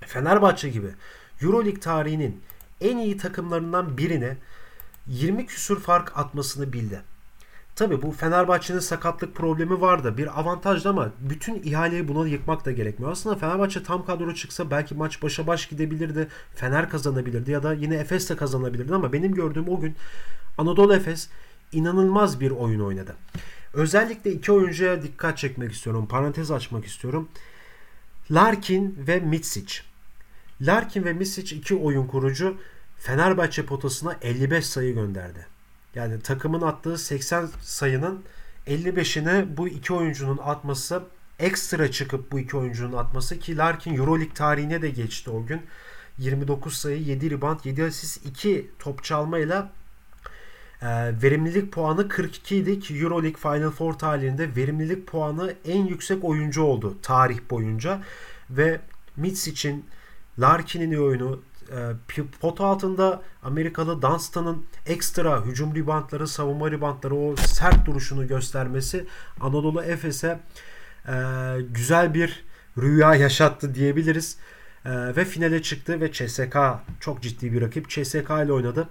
Fenerbahçe 0.00 0.68
gibi 0.68 0.88
Euroleague 1.42 1.80
tarihinin 1.80 2.40
en 2.80 2.98
iyi 2.98 3.16
takımlarından 3.16 3.98
birine 3.98 4.36
20 5.06 5.46
küsur 5.46 5.80
fark 5.80 6.18
atmasını 6.18 6.72
bildi. 6.72 7.02
Tabi 7.76 8.02
bu 8.02 8.12
Fenerbahçe'nin 8.12 8.78
sakatlık 8.78 9.34
problemi 9.34 9.80
vardı. 9.80 10.16
Bir 10.16 10.40
avantajdı 10.40 10.88
ama 10.88 11.10
bütün 11.20 11.62
ihaleyi 11.62 12.08
buna 12.08 12.28
yıkmak 12.28 12.64
da 12.64 12.72
gerekmiyor. 12.72 13.12
Aslında 13.12 13.36
Fenerbahçe 13.36 13.82
tam 13.82 14.04
kadro 14.04 14.34
çıksa 14.34 14.70
belki 14.70 14.94
maç 14.94 15.22
başa 15.22 15.46
baş 15.46 15.66
gidebilirdi. 15.66 16.28
Fener 16.54 16.90
kazanabilirdi 16.90 17.50
ya 17.50 17.62
da 17.62 17.74
yine 17.74 17.96
Efes 17.96 18.30
de 18.30 18.36
kazanabilirdi 18.36 18.94
ama 18.94 19.12
benim 19.12 19.34
gördüğüm 19.34 19.68
o 19.68 19.80
gün 19.80 19.96
Anadolu 20.58 20.94
Efes 20.94 21.28
inanılmaz 21.72 22.40
bir 22.40 22.50
oyun 22.50 22.80
oynadı. 22.80 23.16
Özellikle 23.72 24.32
iki 24.32 24.52
oyuncuya 24.52 25.02
dikkat 25.02 25.38
çekmek 25.38 25.72
istiyorum. 25.72 26.06
Parantez 26.06 26.50
açmak 26.50 26.84
istiyorum. 26.84 27.28
Larkin 28.30 28.98
ve 29.06 29.20
Mitsic. 29.20 29.80
Larkin 30.60 31.04
ve 31.04 31.12
Mitsic 31.12 31.56
iki 31.56 31.74
oyun 31.74 32.06
kurucu 32.06 32.56
Fenerbahçe 32.98 33.66
potasına 33.66 34.16
55 34.22 34.66
sayı 34.66 34.94
gönderdi. 34.94 35.46
Yani 35.94 36.20
takımın 36.20 36.60
attığı 36.60 36.98
80 36.98 37.48
sayının 37.62 38.22
55'ini 38.66 39.56
bu 39.56 39.68
iki 39.68 39.92
oyuncunun 39.92 40.38
atması 40.38 41.02
ekstra 41.38 41.90
çıkıp 41.90 42.32
bu 42.32 42.38
iki 42.38 42.56
oyuncunun 42.56 42.96
atması 42.96 43.38
ki 43.38 43.56
Larkin 43.56 43.96
Euroleague 43.96 44.34
tarihine 44.34 44.82
de 44.82 44.90
geçti 44.90 45.30
o 45.30 45.46
gün. 45.46 45.62
29 46.18 46.74
sayı, 46.74 47.02
7 47.02 47.30
rebound, 47.30 47.64
7 47.64 47.84
asist, 47.84 48.26
2 48.26 48.70
top 48.78 49.04
çalmayla 49.04 49.70
e, 50.82 50.86
verimlilik 51.22 51.72
puanı 51.72 52.08
42 52.08 52.56
idi 52.56 52.80
ki 52.80 52.98
Euroleague 52.98 53.40
Final 53.40 53.70
Four 53.70 53.92
tarihinde 53.92 54.56
verimlilik 54.56 55.06
puanı 55.06 55.54
en 55.64 55.86
yüksek 55.86 56.24
oyuncu 56.24 56.62
oldu 56.62 56.98
tarih 57.02 57.38
boyunca 57.50 58.02
ve 58.50 58.80
Mitsic'in 59.16 59.86
Larkin'in 60.38 60.92
oyunu 60.92 61.42
e, 61.70 61.78
pot 62.40 62.60
altında 62.60 63.22
Amerikalı 63.42 64.02
Dunstan'ın 64.02 64.66
ekstra 64.86 65.44
hücum 65.44 65.74
ribantları, 65.74 66.28
savunma 66.28 66.70
ribantları 66.70 67.14
o 67.14 67.36
sert 67.36 67.86
duruşunu 67.86 68.26
göstermesi 68.26 69.06
Anadolu 69.40 69.82
Efes'e 69.82 70.40
e, 71.08 71.14
güzel 71.70 72.14
bir 72.14 72.44
rüya 72.78 73.14
yaşattı 73.14 73.74
diyebiliriz. 73.74 74.36
E, 74.84 75.16
ve 75.16 75.24
finale 75.24 75.62
çıktı 75.62 76.00
ve 76.00 76.12
CSK 76.12 76.56
çok 77.00 77.22
ciddi 77.22 77.52
bir 77.52 77.62
rakip. 77.62 77.88
CSK 77.88 78.30
ile 78.44 78.52
oynadı. 78.52 78.88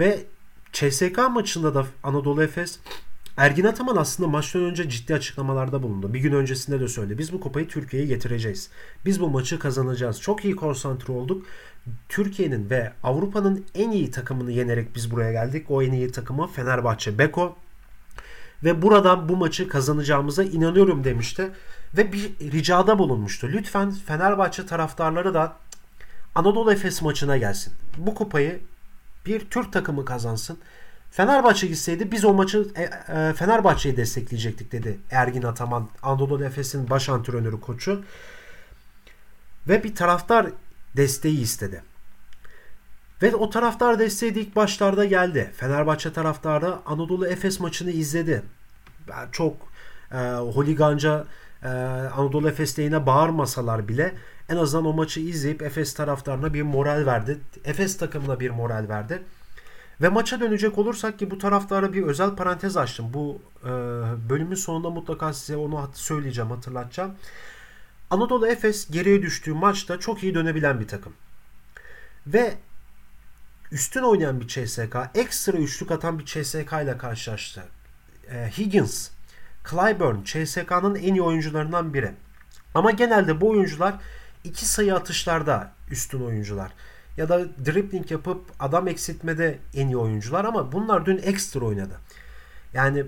Ve 0.00 0.26
CSK 0.72 1.18
maçında 1.30 1.74
da 1.74 1.86
Anadolu 2.02 2.42
Efes 2.42 2.78
Ergin 3.38 3.64
Ataman 3.64 3.96
aslında 3.96 4.28
maçtan 4.28 4.62
önce 4.62 4.88
ciddi 4.88 5.14
açıklamalarda 5.14 5.82
bulundu. 5.82 6.14
Bir 6.14 6.20
gün 6.20 6.32
öncesinde 6.32 6.80
de 6.80 6.88
söyledi. 6.88 7.18
Biz 7.18 7.32
bu 7.32 7.40
kupayı 7.40 7.68
Türkiye'ye 7.68 8.08
getireceğiz. 8.08 8.70
Biz 9.04 9.20
bu 9.20 9.28
maçı 9.28 9.58
kazanacağız. 9.58 10.20
Çok 10.20 10.44
iyi 10.44 10.56
konsantre 10.56 11.12
olduk. 11.12 11.46
Türkiye'nin 12.08 12.70
ve 12.70 12.92
Avrupa'nın 13.02 13.64
en 13.74 13.90
iyi 13.90 14.10
takımını 14.10 14.52
yenerek 14.52 14.94
biz 14.94 15.10
buraya 15.10 15.32
geldik. 15.32 15.70
O 15.70 15.82
en 15.82 15.92
iyi 15.92 16.12
takımı 16.12 16.46
Fenerbahçe 16.46 17.18
Beko. 17.18 17.56
Ve 18.64 18.82
buradan 18.82 19.28
bu 19.28 19.36
maçı 19.36 19.68
kazanacağımıza 19.68 20.44
inanıyorum 20.44 21.04
demişti. 21.04 21.50
Ve 21.96 22.12
bir 22.12 22.52
ricada 22.52 22.98
bulunmuştu. 22.98 23.48
Lütfen 23.52 23.90
Fenerbahçe 23.90 24.66
taraftarları 24.66 25.34
da 25.34 25.56
Anadolu 26.34 26.72
Efes 26.72 27.02
maçına 27.02 27.36
gelsin. 27.36 27.72
Bu 27.98 28.14
kupayı 28.14 28.60
bir 29.26 29.50
Türk 29.50 29.72
takımı 29.72 30.04
kazansın. 30.04 30.58
Fenerbahçe 31.10 31.66
gitseydi 31.66 32.12
biz 32.12 32.24
o 32.24 32.34
maçı 32.34 32.68
e, 32.76 32.82
e, 32.82 33.34
Fenerbahçe'yi 33.34 33.96
destekleyecektik 33.96 34.72
dedi 34.72 34.98
Ergin 35.10 35.42
Ataman, 35.42 35.88
Anadolu 36.02 36.44
Efes'in 36.44 36.90
baş 36.90 37.08
antrenörü 37.08 37.60
koçu. 37.60 38.04
Ve 39.68 39.84
bir 39.84 39.94
taraftar 39.94 40.46
desteği 40.96 41.40
istedi. 41.40 41.82
Ve 43.22 43.36
o 43.36 43.50
taraftar 43.50 43.98
desteği 43.98 44.34
de 44.34 44.40
ilk 44.40 44.56
başlarda 44.56 45.04
geldi. 45.04 45.52
Fenerbahçe 45.56 46.12
taraftarı 46.12 46.74
Anadolu 46.86 47.26
Efes 47.26 47.60
maçını 47.60 47.90
izledi. 47.90 48.42
Çok 49.32 49.56
e, 50.12 50.16
holiganca 50.32 51.24
e, 51.62 51.68
Anadolu 52.16 52.48
Efes 52.48 52.78
lehine 52.78 53.06
bağırmasalar 53.06 53.88
bile 53.88 54.14
en 54.48 54.56
azından 54.56 54.86
o 54.86 54.92
maçı 54.92 55.20
izleyip 55.20 55.62
Efes 55.62 55.94
taraftarına 55.94 56.54
bir 56.54 56.62
moral 56.62 57.06
verdi. 57.06 57.38
Efes 57.64 57.96
takımına 57.96 58.40
bir 58.40 58.50
moral 58.50 58.88
verdi. 58.88 59.22
Ve 60.02 60.08
maça 60.08 60.40
dönecek 60.40 60.78
olursak 60.78 61.18
ki 61.18 61.30
bu 61.30 61.38
taraftara 61.38 61.92
bir 61.92 62.02
özel 62.02 62.30
parantez 62.36 62.76
açtım. 62.76 63.14
Bu 63.14 63.42
e, 63.64 63.68
bölümün 64.30 64.54
sonunda 64.54 64.90
mutlaka 64.90 65.32
size 65.32 65.56
onu 65.56 65.90
söyleyeceğim, 65.94 66.50
hatırlatacağım. 66.50 67.14
Anadolu 68.10 68.46
Efes 68.46 68.90
geriye 68.90 69.22
düştüğü 69.22 69.52
maçta 69.52 70.00
çok 70.00 70.22
iyi 70.22 70.34
dönebilen 70.34 70.80
bir 70.80 70.88
takım. 70.88 71.12
Ve 72.26 72.54
üstün 73.72 74.02
oynayan 74.02 74.40
bir 74.40 74.48
CSK, 74.48 74.96
ekstra 75.14 75.58
üçlük 75.58 75.90
atan 75.90 76.18
bir 76.18 76.24
CSK 76.24 76.72
ile 76.82 76.98
karşılaştı. 76.98 77.62
E, 78.30 78.50
Higgins, 78.58 79.10
Clyburn, 79.70 80.22
CSK'nın 80.24 80.94
en 80.94 81.14
iyi 81.14 81.22
oyuncularından 81.22 81.94
biri. 81.94 82.12
Ama 82.74 82.90
genelde 82.90 83.40
bu 83.40 83.48
oyuncular 83.48 83.94
iki 84.44 84.66
sayı 84.66 84.94
atışlarda 84.94 85.72
üstün 85.90 86.20
oyuncular. 86.20 86.72
Ya 87.16 87.28
da 87.28 87.46
dribbling 87.64 88.10
yapıp 88.10 88.44
adam 88.60 88.88
eksiltmede 88.88 89.58
en 89.74 89.86
iyi 89.86 89.96
oyuncular 89.96 90.44
ama 90.44 90.72
bunlar 90.72 91.06
dün 91.06 91.18
ekstra 91.18 91.60
oynadı. 91.60 91.94
Yani 92.74 93.04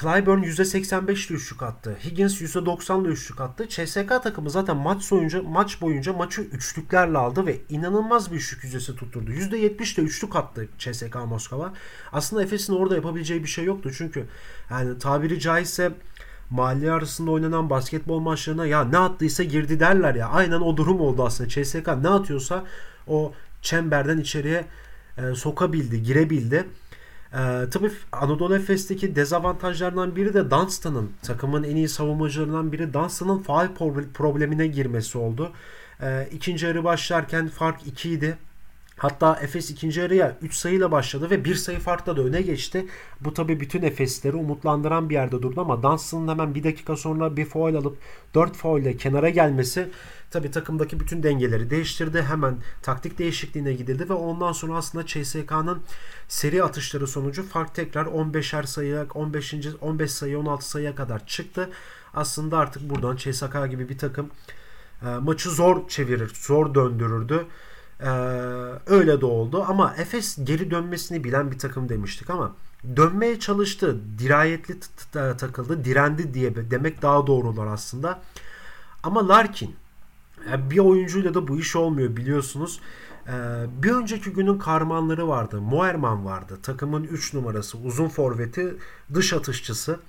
Clyburn 0.00 0.42
%85'li 0.42 1.34
üçlük 1.34 1.62
attı. 1.62 1.96
Higgins 2.04 2.40
%90'lı 2.40 3.08
üçlük 3.08 3.40
attı. 3.40 3.68
CSK 3.68 4.08
takımı 4.22 4.50
zaten 4.50 4.76
maç 4.76 5.10
boyunca 5.10 5.42
maç 5.42 5.80
boyunca 5.80 6.12
maçı 6.12 6.42
üçlüklerle 6.42 7.18
aldı 7.18 7.46
ve 7.46 7.58
inanılmaz 7.68 8.32
bir 8.32 8.36
üçlük 8.36 8.64
yüzdesi 8.64 8.96
tutturdu. 8.96 9.32
%70'de 9.32 10.02
üçlük 10.02 10.36
attı 10.36 10.68
CSK 10.78 11.14
Moskova. 11.14 11.72
Aslında 12.12 12.42
Efes'in 12.42 12.72
orada 12.72 12.94
yapabileceği 12.94 13.42
bir 13.42 13.48
şey 13.48 13.64
yoktu. 13.64 13.90
Çünkü 13.98 14.26
yani 14.70 14.98
tabiri 14.98 15.40
caizse 15.40 15.92
mahalle 16.50 16.92
arasında 16.92 17.30
oynanan 17.30 17.70
basketbol 17.70 18.20
maçlarına 18.20 18.66
ya 18.66 18.84
ne 18.84 18.98
attıysa 18.98 19.44
girdi 19.44 19.80
derler 19.80 20.14
ya. 20.14 20.28
Aynen 20.28 20.60
o 20.60 20.76
durum 20.76 21.00
oldu 21.00 21.24
aslında. 21.24 21.48
CSK 21.48 21.88
ne 22.02 22.08
atıyorsa 22.08 22.64
o 23.06 23.32
çemberden 23.62 24.18
içeriye 24.18 24.64
e, 25.18 25.34
sokabildi, 25.34 26.02
girebildi. 26.02 26.66
Ee, 27.32 27.64
tabii 27.70 27.90
Anadolu 28.12 28.56
Efes'teki 28.56 29.16
dezavantajlardan 29.16 30.16
biri 30.16 30.34
de 30.34 30.50
Dunstan'ın 30.50 31.12
takımın 31.22 31.62
en 31.62 31.76
iyi 31.76 31.88
savunmacılarından 31.88 32.72
biri 32.72 32.94
Dunstan'ın 32.94 33.38
faal 33.38 33.68
problemine 34.14 34.66
girmesi 34.66 35.18
oldu. 35.18 35.52
Ee, 36.02 36.28
ikinci 36.32 36.66
yarı 36.66 36.84
başlarken 36.84 37.48
fark 37.48 37.86
2 37.86 38.10
idi. 38.10 38.38
Hatta 38.98 39.38
Efes 39.42 39.70
ikinci 39.70 40.00
yarıya 40.00 40.36
3 40.42 40.54
sayıyla 40.54 40.90
başladı 40.90 41.30
ve 41.30 41.44
1 41.44 41.54
sayı 41.54 41.78
farkla 41.78 42.16
da 42.16 42.22
öne 42.22 42.42
geçti. 42.42 42.86
Bu 43.20 43.34
tabi 43.34 43.60
bütün 43.60 43.82
Efesleri 43.82 44.36
umutlandıran 44.36 45.10
bir 45.10 45.14
yerde 45.14 45.42
durdu 45.42 45.60
ama 45.60 45.82
Dunstan'ın 45.82 46.28
hemen 46.28 46.54
bir 46.54 46.64
dakika 46.64 46.96
sonra 46.96 47.36
bir 47.36 47.44
foul 47.44 47.74
alıp 47.74 47.98
4 48.34 48.56
foul 48.56 48.80
ile 48.80 48.96
kenara 48.96 49.28
gelmesi 49.28 49.88
tabi 50.30 50.50
takımdaki 50.50 51.00
bütün 51.00 51.22
dengeleri 51.22 51.70
değiştirdi. 51.70 52.22
Hemen 52.22 52.56
taktik 52.82 53.18
değişikliğine 53.18 53.72
gidildi 53.72 54.08
ve 54.08 54.12
ondan 54.12 54.52
sonra 54.52 54.76
aslında 54.76 55.06
CSK'nın 55.06 55.82
seri 56.28 56.62
atışları 56.62 57.06
sonucu 57.06 57.42
fark 57.48 57.74
tekrar 57.74 58.06
15'er 58.06 58.66
sayıya 58.66 59.06
15. 59.14 59.54
15 59.80 60.10
sayı 60.10 60.38
16 60.38 60.68
sayıya 60.68 60.94
kadar 60.94 61.26
çıktı. 61.26 61.70
Aslında 62.14 62.58
artık 62.58 62.90
buradan 62.90 63.16
CSK 63.16 63.70
gibi 63.70 63.88
bir 63.88 63.98
takım 63.98 64.30
e, 65.02 65.06
maçı 65.06 65.50
zor 65.50 65.88
çevirir, 65.88 66.32
zor 66.34 66.74
döndürürdü. 66.74 67.46
E, 68.00 68.08
öyle 68.86 69.20
de 69.20 69.26
oldu 69.26 69.64
ama 69.68 69.94
Efes 69.98 70.38
geri 70.44 70.70
dönmesini 70.70 71.24
bilen 71.24 71.50
bir 71.50 71.58
takım 71.58 71.88
demiştik 71.88 72.30
ama 72.30 72.54
dönmeye 72.96 73.38
çalıştı. 73.38 73.96
Dirayetli 74.18 74.76
takıldı, 75.12 75.84
direndi 75.84 76.34
diye 76.34 76.70
demek 76.70 77.02
daha 77.02 77.26
doğrular 77.26 77.66
aslında. 77.66 78.20
Ama 79.02 79.28
Larkin 79.28 79.76
yani 80.50 80.70
bir 80.70 80.78
oyuncuyla 80.78 81.34
da 81.34 81.48
bu 81.48 81.58
iş 81.58 81.76
olmuyor 81.76 82.16
biliyorsunuz. 82.16 82.80
Ee, 83.28 83.32
bir 83.82 83.90
önceki 83.90 84.30
günün 84.30 84.58
karmanları 84.58 85.28
vardı. 85.28 85.60
Moerman 85.60 86.24
vardı. 86.24 86.58
Takımın 86.62 87.04
3 87.04 87.34
numarası. 87.34 87.78
Uzun 87.78 88.08
forveti. 88.08 88.76
Dış 89.14 89.32
atışçısı. 89.32 90.00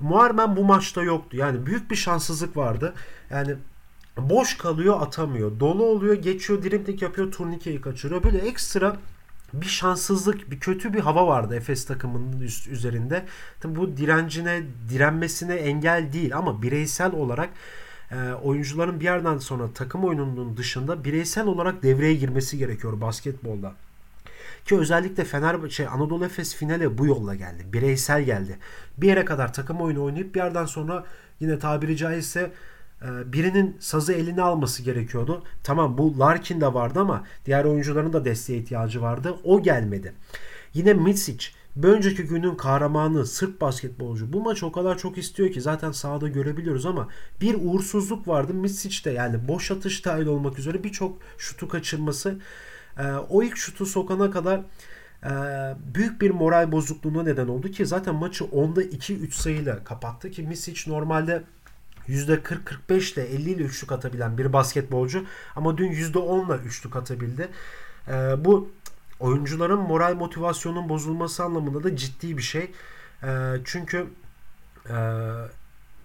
Moerman 0.00 0.56
bu 0.56 0.64
maçta 0.64 1.02
yoktu. 1.02 1.36
Yani 1.36 1.66
büyük 1.66 1.90
bir 1.90 1.96
şanssızlık 1.96 2.56
vardı. 2.56 2.94
Yani 3.30 3.56
boş 4.18 4.56
kalıyor 4.56 5.02
atamıyor. 5.02 5.60
Dolu 5.60 5.84
oluyor 5.84 6.14
geçiyor 6.14 6.62
dribling 6.62 7.02
yapıyor 7.02 7.32
turnikeyi 7.32 7.80
kaçırıyor. 7.80 8.22
Böyle 8.22 8.38
ekstra 8.38 8.96
bir 9.52 9.66
şanssızlık, 9.66 10.50
bir 10.50 10.60
kötü 10.60 10.94
bir 10.94 11.00
hava 11.00 11.26
vardı 11.26 11.56
Efes 11.56 11.86
takımının 11.86 12.40
üst, 12.40 12.68
üzerinde. 12.68 13.24
Tabi 13.60 13.76
bu 13.76 13.96
direncine, 13.96 14.62
direnmesine 14.88 15.54
engel 15.54 16.12
değil 16.12 16.36
ama 16.36 16.62
bireysel 16.62 17.12
olarak 17.12 17.50
e, 18.10 18.32
oyuncuların 18.32 19.00
bir 19.00 19.04
yerden 19.04 19.38
sonra 19.38 19.72
takım 19.74 20.04
oyununun 20.04 20.56
dışında 20.56 21.04
bireysel 21.04 21.46
olarak 21.46 21.82
devreye 21.82 22.14
girmesi 22.14 22.58
gerekiyor 22.58 23.00
basketbolda. 23.00 23.74
Ki 24.64 24.78
özellikle 24.78 25.24
Fenerbahçe, 25.24 25.74
şey, 25.74 25.86
Anadolu 25.86 26.24
Efes 26.24 26.54
finale 26.54 26.98
bu 26.98 27.06
yolla 27.06 27.34
geldi. 27.34 27.66
Bireysel 27.72 28.22
geldi. 28.22 28.58
Bir 28.98 29.06
yere 29.06 29.24
kadar 29.24 29.52
takım 29.52 29.80
oyunu 29.80 30.04
oynayıp 30.04 30.34
bir 30.34 30.40
yerden 30.40 30.66
sonra 30.66 31.04
yine 31.40 31.58
tabiri 31.58 31.96
caizse 31.96 32.50
birinin 33.26 33.76
sazı 33.80 34.12
eline 34.12 34.42
alması 34.42 34.82
gerekiyordu. 34.82 35.42
Tamam 35.62 35.98
bu 35.98 36.18
Larkin 36.18 36.60
de 36.60 36.74
vardı 36.74 37.00
ama 37.00 37.24
diğer 37.46 37.64
oyuncuların 37.64 38.12
da 38.12 38.24
desteğe 38.24 38.58
ihtiyacı 38.58 39.02
vardı. 39.02 39.34
O 39.44 39.62
gelmedi. 39.62 40.12
Yine 40.74 40.94
Mitsic 40.94 41.46
bir 41.76 41.88
önceki 41.88 42.22
günün 42.22 42.54
kahramanı 42.54 43.26
Sırp 43.26 43.60
basketbolcu 43.60 44.32
bu 44.32 44.40
maçı 44.40 44.66
o 44.66 44.72
kadar 44.72 44.98
çok 44.98 45.18
istiyor 45.18 45.52
ki 45.52 45.60
zaten 45.60 45.92
sahada 45.92 46.28
görebiliyoruz 46.28 46.86
ama 46.86 47.08
bir 47.40 47.54
uğursuzluk 47.54 48.28
vardı 48.28 48.54
Misic'te 48.54 49.10
yani 49.10 49.48
boş 49.48 49.70
atış 49.70 50.04
dahil 50.04 50.26
olmak 50.26 50.58
üzere 50.58 50.84
birçok 50.84 51.18
şutu 51.38 51.68
kaçırması 51.68 52.38
e, 52.98 53.02
o 53.12 53.42
ilk 53.42 53.56
şutu 53.56 53.86
sokana 53.86 54.30
kadar 54.30 54.60
e, 55.24 55.32
büyük 55.94 56.20
bir 56.20 56.30
moral 56.30 56.72
bozukluğuna 56.72 57.22
neden 57.22 57.48
oldu 57.48 57.70
ki 57.70 57.86
zaten 57.86 58.14
maçı 58.14 58.44
10'da 58.44 58.82
2-3 58.82 59.30
sayıyla 59.30 59.84
kapattı 59.84 60.30
ki 60.30 60.42
Misic 60.42 60.90
normalde 60.90 61.42
%40-45 62.08 63.14
ile 63.14 63.22
50 63.22 63.50
ile 63.50 63.62
üçlük 63.62 63.92
atabilen 63.92 64.38
bir 64.38 64.52
basketbolcu 64.52 65.24
ama 65.56 65.78
dün 65.78 65.92
%10 65.92 66.46
ile 66.46 66.66
üçlük 66.66 66.96
atabildi. 66.96 67.48
E, 68.08 68.12
bu 68.44 68.70
oyuncuların 69.20 69.80
moral 69.80 70.14
motivasyonun 70.14 70.88
bozulması 70.88 71.44
anlamında 71.44 71.84
da 71.84 71.96
ciddi 71.96 72.36
bir 72.36 72.42
şey. 72.42 72.70
E, 73.22 73.56
çünkü 73.64 74.06
e, 74.88 74.96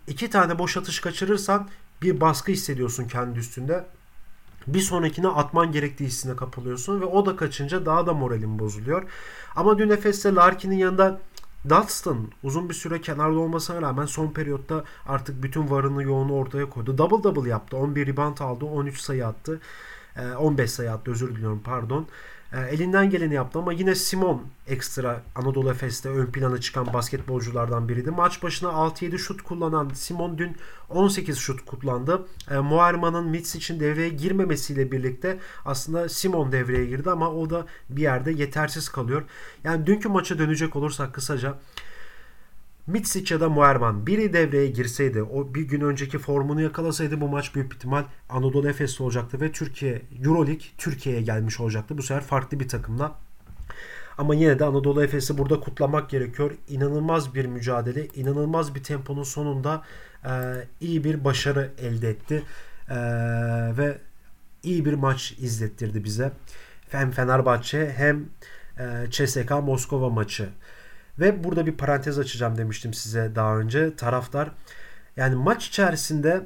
iki 0.07 0.29
tane 0.29 0.59
boş 0.59 0.77
atış 0.77 0.99
kaçırırsan 0.99 1.69
bir 2.01 2.21
baskı 2.21 2.51
hissediyorsun 2.51 3.07
kendi 3.07 3.39
üstünde. 3.39 3.85
Bir 4.67 4.79
sonrakine 4.79 5.27
atman 5.27 5.71
gerektiği 5.71 6.05
hissine 6.05 6.35
kapılıyorsun 6.35 7.01
ve 7.01 7.05
o 7.05 7.25
da 7.25 7.35
kaçınca 7.35 7.85
daha 7.85 8.07
da 8.07 8.13
moralin 8.13 8.59
bozuluyor. 8.59 9.03
Ama 9.55 9.77
dün 9.77 9.89
Efes'te 9.89 10.35
Larkin'in 10.35 10.77
yanında 10.77 11.19
Dunstan 11.69 12.27
uzun 12.43 12.69
bir 12.69 12.73
süre 12.73 13.01
kenarda 13.01 13.39
olmasına 13.39 13.81
rağmen 13.81 14.05
son 14.05 14.27
periyotta 14.31 14.83
artık 15.07 15.43
bütün 15.43 15.69
varını 15.69 16.03
yoğunu 16.03 16.33
ortaya 16.33 16.69
koydu. 16.69 16.97
Double 16.97 17.23
double 17.23 17.49
yaptı. 17.49 17.77
11 17.77 18.07
rebound 18.07 18.37
aldı. 18.37 18.65
13 18.65 18.99
sayı 18.99 19.27
attı. 19.27 19.61
15 20.39 20.63
ee, 20.63 20.67
sayı 20.67 20.91
attı 20.91 21.11
özür 21.11 21.35
diliyorum 21.35 21.61
pardon. 21.63 22.07
Ee, 22.53 22.59
elinden 22.59 23.09
geleni 23.09 23.33
yaptı 23.33 23.59
ama 23.59 23.73
yine 23.73 23.95
Simon 23.95 24.43
ekstra 24.67 25.21
Anadolu 25.35 25.71
Efes'te 25.71 26.09
ön 26.09 26.25
plana 26.25 26.61
çıkan 26.61 26.93
basketbolculardan 26.93 27.89
biriydi. 27.89 28.11
Maç 28.11 28.43
başına 28.43 28.69
6-7 28.69 29.17
şut 29.17 29.41
kullanan 29.41 29.89
Simon 29.93 30.37
dün 30.37 30.57
18 30.89 31.37
şut 31.37 31.65
kullandı. 31.65 32.27
E, 32.51 32.57
Muarman'ın 32.57 33.27
Mitz 33.27 33.55
için 33.55 33.79
devreye 33.79 34.09
girmemesiyle 34.09 34.91
birlikte 34.91 35.37
aslında 35.65 36.09
Simon 36.09 36.51
devreye 36.51 36.85
girdi 36.85 37.11
ama 37.11 37.31
o 37.31 37.49
da 37.49 37.65
bir 37.89 38.01
yerde 38.01 38.31
yetersiz 38.31 38.89
kalıyor. 38.89 39.23
Yani 39.63 39.87
dünkü 39.87 40.09
maça 40.09 40.39
dönecek 40.39 40.75
olursak 40.75 41.13
kısaca 41.13 41.57
Mitsic 42.87 43.33
ya 43.33 43.39
da 43.39 43.49
Muerman 43.49 44.07
biri 44.07 44.33
devreye 44.33 44.67
girseydi 44.67 45.23
o 45.23 45.53
bir 45.53 45.61
gün 45.61 45.81
önceki 45.81 46.17
formunu 46.17 46.61
yakalasaydı 46.61 47.21
bu 47.21 47.27
maç 47.27 47.55
büyük 47.55 47.73
ihtimal 47.73 48.03
Anadolu 48.29 48.69
Efes'te 48.69 49.03
olacaktı 49.03 49.41
ve 49.41 49.51
Türkiye 49.51 50.01
Euroleague 50.25 50.65
Türkiye'ye 50.77 51.21
gelmiş 51.21 51.59
olacaktı. 51.59 51.97
Bu 51.97 52.03
sefer 52.03 52.23
farklı 52.23 52.59
bir 52.59 52.67
takımla. 52.67 53.15
Ama 54.17 54.35
yine 54.35 54.59
de 54.59 54.65
Anadolu 54.65 55.03
Efes'i 55.03 55.37
burada 55.37 55.59
kutlamak 55.59 56.09
gerekiyor. 56.09 56.51
İnanılmaz 56.67 57.35
bir 57.35 57.45
mücadele, 57.45 58.07
inanılmaz 58.07 58.75
bir 58.75 58.83
temponun 58.83 59.23
sonunda 59.23 59.83
e, 60.25 60.31
iyi 60.81 61.03
bir 61.03 61.23
başarı 61.23 61.71
elde 61.77 62.09
etti. 62.09 62.43
E, 62.89 62.95
ve 63.77 63.97
iyi 64.63 64.85
bir 64.85 64.93
maç 64.93 65.31
izlettirdi 65.31 66.03
bize. 66.03 66.31
Hem 66.89 67.11
Fenerbahçe 67.11 67.93
hem 67.97 68.25
e, 68.79 69.11
CSK 69.11 69.51
Moskova 69.51 70.09
maçı. 70.09 70.49
Ve 71.19 71.43
burada 71.43 71.65
bir 71.65 71.77
parantez 71.77 72.19
açacağım 72.19 72.57
demiştim 72.57 72.93
size 72.93 73.31
daha 73.35 73.57
önce. 73.57 73.95
Taraftar 73.95 74.51
yani 75.17 75.35
maç 75.35 75.67
içerisinde 75.67 76.45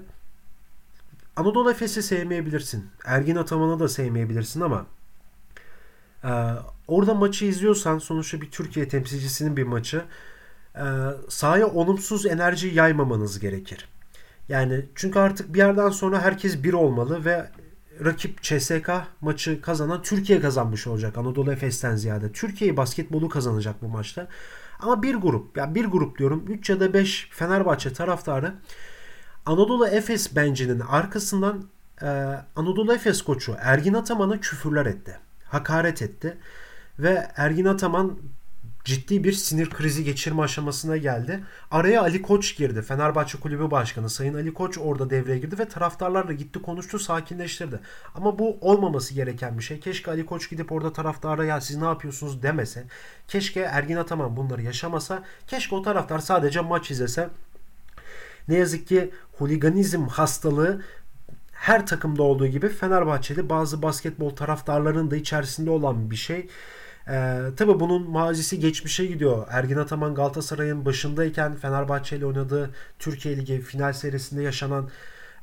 Anadolu 1.35 1.71
Efes'i 1.71 2.03
sevmeyebilirsin. 2.03 2.89
Ergin 3.05 3.35
Ataman'ı 3.35 3.79
da 3.79 3.87
sevmeyebilirsin 3.87 4.61
ama 4.61 4.85
e, 6.23 6.31
orada 6.87 7.13
maçı 7.13 7.45
izliyorsan 7.45 7.99
sonuçta 7.99 8.41
bir 8.41 8.51
Türkiye 8.51 8.87
temsilcisinin 8.87 9.57
bir 9.57 9.63
maçı 9.63 10.05
e, 10.75 10.85
sahaya 11.29 11.67
olumsuz 11.67 12.25
enerji 12.25 12.67
yaymamanız 12.67 13.39
gerekir. 13.39 13.87
Yani 14.49 14.85
çünkü 14.95 15.19
artık 15.19 15.53
bir 15.53 15.59
yerden 15.59 15.89
sonra 15.89 16.21
herkes 16.21 16.63
bir 16.63 16.73
olmalı 16.73 17.25
ve 17.25 17.49
rakip 18.05 18.41
CSK 18.41 18.89
maçı 19.21 19.61
kazanan 19.61 20.01
Türkiye 20.01 20.39
kazanmış 20.39 20.87
olacak 20.87 21.17
Anadolu 21.17 21.51
Efes'ten 21.51 21.95
ziyade. 21.95 22.31
Türkiye 22.31 22.77
basketbolu 22.77 23.29
kazanacak 23.29 23.81
bu 23.81 23.87
maçta. 23.87 24.27
Ama 24.81 25.03
bir 25.03 25.15
grup, 25.15 25.57
yani 25.57 25.75
bir 25.75 25.85
grup 25.85 26.17
diyorum 26.17 26.45
3 26.47 26.69
ya 26.69 26.79
da 26.79 26.93
5 26.93 27.29
Fenerbahçe 27.31 27.93
taraftarı 27.93 28.53
Anadolu 29.45 29.87
Efes 29.87 30.35
bencinin 30.35 30.79
arkasından 30.79 31.63
e, 32.01 32.07
Anadolu 32.55 32.93
Efes 32.93 33.21
koçu 33.21 33.55
Ergin 33.59 33.93
Ataman'a 33.93 34.39
küfürler 34.39 34.85
etti. 34.85 35.19
Hakaret 35.45 36.01
etti. 36.01 36.37
Ve 36.99 37.27
Ergin 37.35 37.65
Ataman 37.65 38.17
ciddi 38.85 39.23
bir 39.23 39.33
sinir 39.33 39.69
krizi 39.69 40.03
geçirme 40.03 40.41
aşamasına 40.41 40.97
geldi. 40.97 41.43
Araya 41.71 42.01
Ali 42.01 42.21
Koç 42.21 42.57
girdi. 42.57 42.81
Fenerbahçe 42.81 43.39
Kulübü 43.39 43.71
Başkanı 43.71 44.09
Sayın 44.09 44.33
Ali 44.33 44.53
Koç 44.53 44.77
orada 44.77 45.09
devreye 45.09 45.37
girdi 45.37 45.59
ve 45.59 45.67
taraftarlarla 45.67 46.33
gitti 46.33 46.61
konuştu 46.61 46.99
sakinleştirdi. 46.99 47.79
Ama 48.15 48.39
bu 48.39 48.57
olmaması 48.61 49.13
gereken 49.13 49.57
bir 49.57 49.63
şey. 49.63 49.79
Keşke 49.79 50.11
Ali 50.11 50.25
Koç 50.25 50.49
gidip 50.49 50.71
orada 50.71 50.93
taraftara 50.93 51.45
ya 51.45 51.61
siz 51.61 51.77
ne 51.77 51.85
yapıyorsunuz 51.85 52.43
demese. 52.43 52.83
Keşke 53.27 53.59
Ergin 53.59 53.95
Ataman 53.95 54.37
bunları 54.37 54.61
yaşamasa. 54.61 55.23
Keşke 55.47 55.75
o 55.75 55.81
taraftar 55.81 56.19
sadece 56.19 56.61
maç 56.61 56.91
izlese. 56.91 57.29
Ne 58.47 58.55
yazık 58.55 58.87
ki 58.87 59.11
huliganizm 59.37 60.07
hastalığı 60.07 60.81
her 61.51 61.87
takımda 61.87 62.23
olduğu 62.23 62.47
gibi 62.47 62.69
Fenerbahçeli 62.69 63.49
bazı 63.49 63.81
basketbol 63.81 64.29
taraftarlarının 64.29 65.11
da 65.11 65.15
içerisinde 65.15 65.69
olan 65.69 66.11
bir 66.11 66.15
şey. 66.15 66.47
Ee, 67.11 67.41
tabii 67.57 67.79
bunun 67.79 68.09
mazisi 68.09 68.59
geçmişe 68.59 69.05
gidiyor. 69.05 69.47
Ergin 69.49 69.77
Ataman 69.77 70.15
Galatasaray'ın 70.15 70.85
başındayken 70.85 71.55
Fenerbahçe 71.55 72.17
ile 72.17 72.25
oynadığı 72.25 72.69
Türkiye 72.99 73.37
Ligi 73.37 73.61
final 73.61 73.93
serisinde 73.93 74.43
yaşanan 74.43 74.89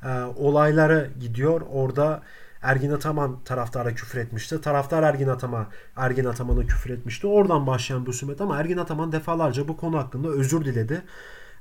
e, 0.03 0.09
olaylara 0.37 1.05
gidiyor. 1.19 1.61
Orada 1.71 2.23
Ergin 2.61 2.91
Ataman 2.91 3.39
taraftara 3.45 3.93
küfür 3.95 4.19
etmişti. 4.19 4.61
Taraftar 4.61 5.03
Ergin 5.03 5.27
Ataman 5.27 5.67
Ergin 5.95 6.25
Ataman'a 6.25 6.65
küfür 6.65 6.89
etmişti. 6.89 7.27
Oradan 7.27 7.67
başlayan 7.67 8.05
bu 8.05 8.09
husumet 8.09 8.41
ama 8.41 8.59
Ergin 8.59 8.77
Ataman 8.77 9.11
defalarca 9.11 9.67
bu 9.67 9.77
konu 9.77 9.97
hakkında 9.97 10.29
özür 10.29 10.65
diledi. 10.65 11.01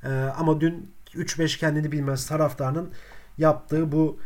Ee, 0.04 0.08
ama 0.38 0.60
dün 0.60 0.92
3-5 1.14 1.58
kendini 1.58 1.92
bilmez 1.92 2.26
taraftarın 2.26 2.90
yaptığı 3.38 3.92
bu 3.92 4.18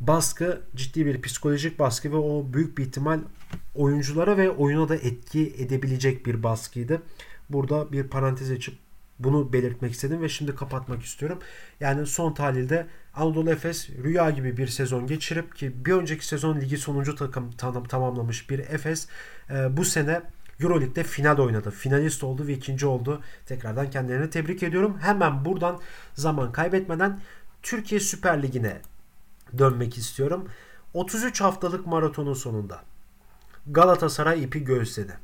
baskı 0.00 0.62
ciddi 0.74 1.06
bir 1.06 1.22
psikolojik 1.22 1.78
baskı 1.78 2.12
ve 2.12 2.16
o 2.16 2.46
büyük 2.52 2.78
bir 2.78 2.86
ihtimal 2.86 3.20
oyunculara 3.74 4.36
ve 4.36 4.50
oyuna 4.50 4.88
da 4.88 4.96
etki 4.96 5.54
edebilecek 5.58 6.26
bir 6.26 6.42
baskıydı. 6.42 7.02
Burada 7.50 7.92
bir 7.92 8.08
parantez 8.08 8.50
açıp 8.50 8.74
bunu 9.18 9.52
belirtmek 9.52 9.92
istedim 9.92 10.22
ve 10.22 10.28
şimdi 10.28 10.54
kapatmak 10.54 11.02
istiyorum. 11.02 11.38
Yani 11.80 12.06
son 12.06 12.32
tahlilde 12.32 12.86
Anadolu 13.14 13.50
Efes 13.50 13.90
rüya 13.90 14.30
gibi 14.30 14.56
bir 14.56 14.66
sezon 14.66 15.06
geçirip 15.06 15.56
ki 15.56 15.84
bir 15.84 15.92
önceki 15.92 16.26
sezon 16.26 16.60
ligi 16.60 16.78
sonuncu 16.78 17.14
takım 17.14 17.50
tam, 17.50 17.84
tamamlamış 17.84 18.50
bir 18.50 18.58
Efes 18.58 19.08
e, 19.50 19.76
bu 19.76 19.84
sene 19.84 20.22
Euroleague'de 20.60 21.04
final 21.04 21.38
oynadı. 21.38 21.70
Finalist 21.70 22.24
oldu 22.24 22.46
ve 22.46 22.52
ikinci 22.52 22.86
oldu. 22.86 23.22
Tekrardan 23.46 23.90
kendilerini 23.90 24.30
tebrik 24.30 24.62
ediyorum. 24.62 24.98
Hemen 25.00 25.44
buradan 25.44 25.80
zaman 26.14 26.52
kaybetmeden 26.52 27.20
Türkiye 27.62 28.00
Süper 28.00 28.42
Ligi'ne 28.42 28.80
dönmek 29.58 29.98
istiyorum. 29.98 30.48
33 30.94 31.40
haftalık 31.40 31.86
maratonun 31.86 32.34
sonunda 32.34 32.82
Galatasaray 33.66 34.44
ipi 34.44 34.64
göğüsledi. 34.64 35.18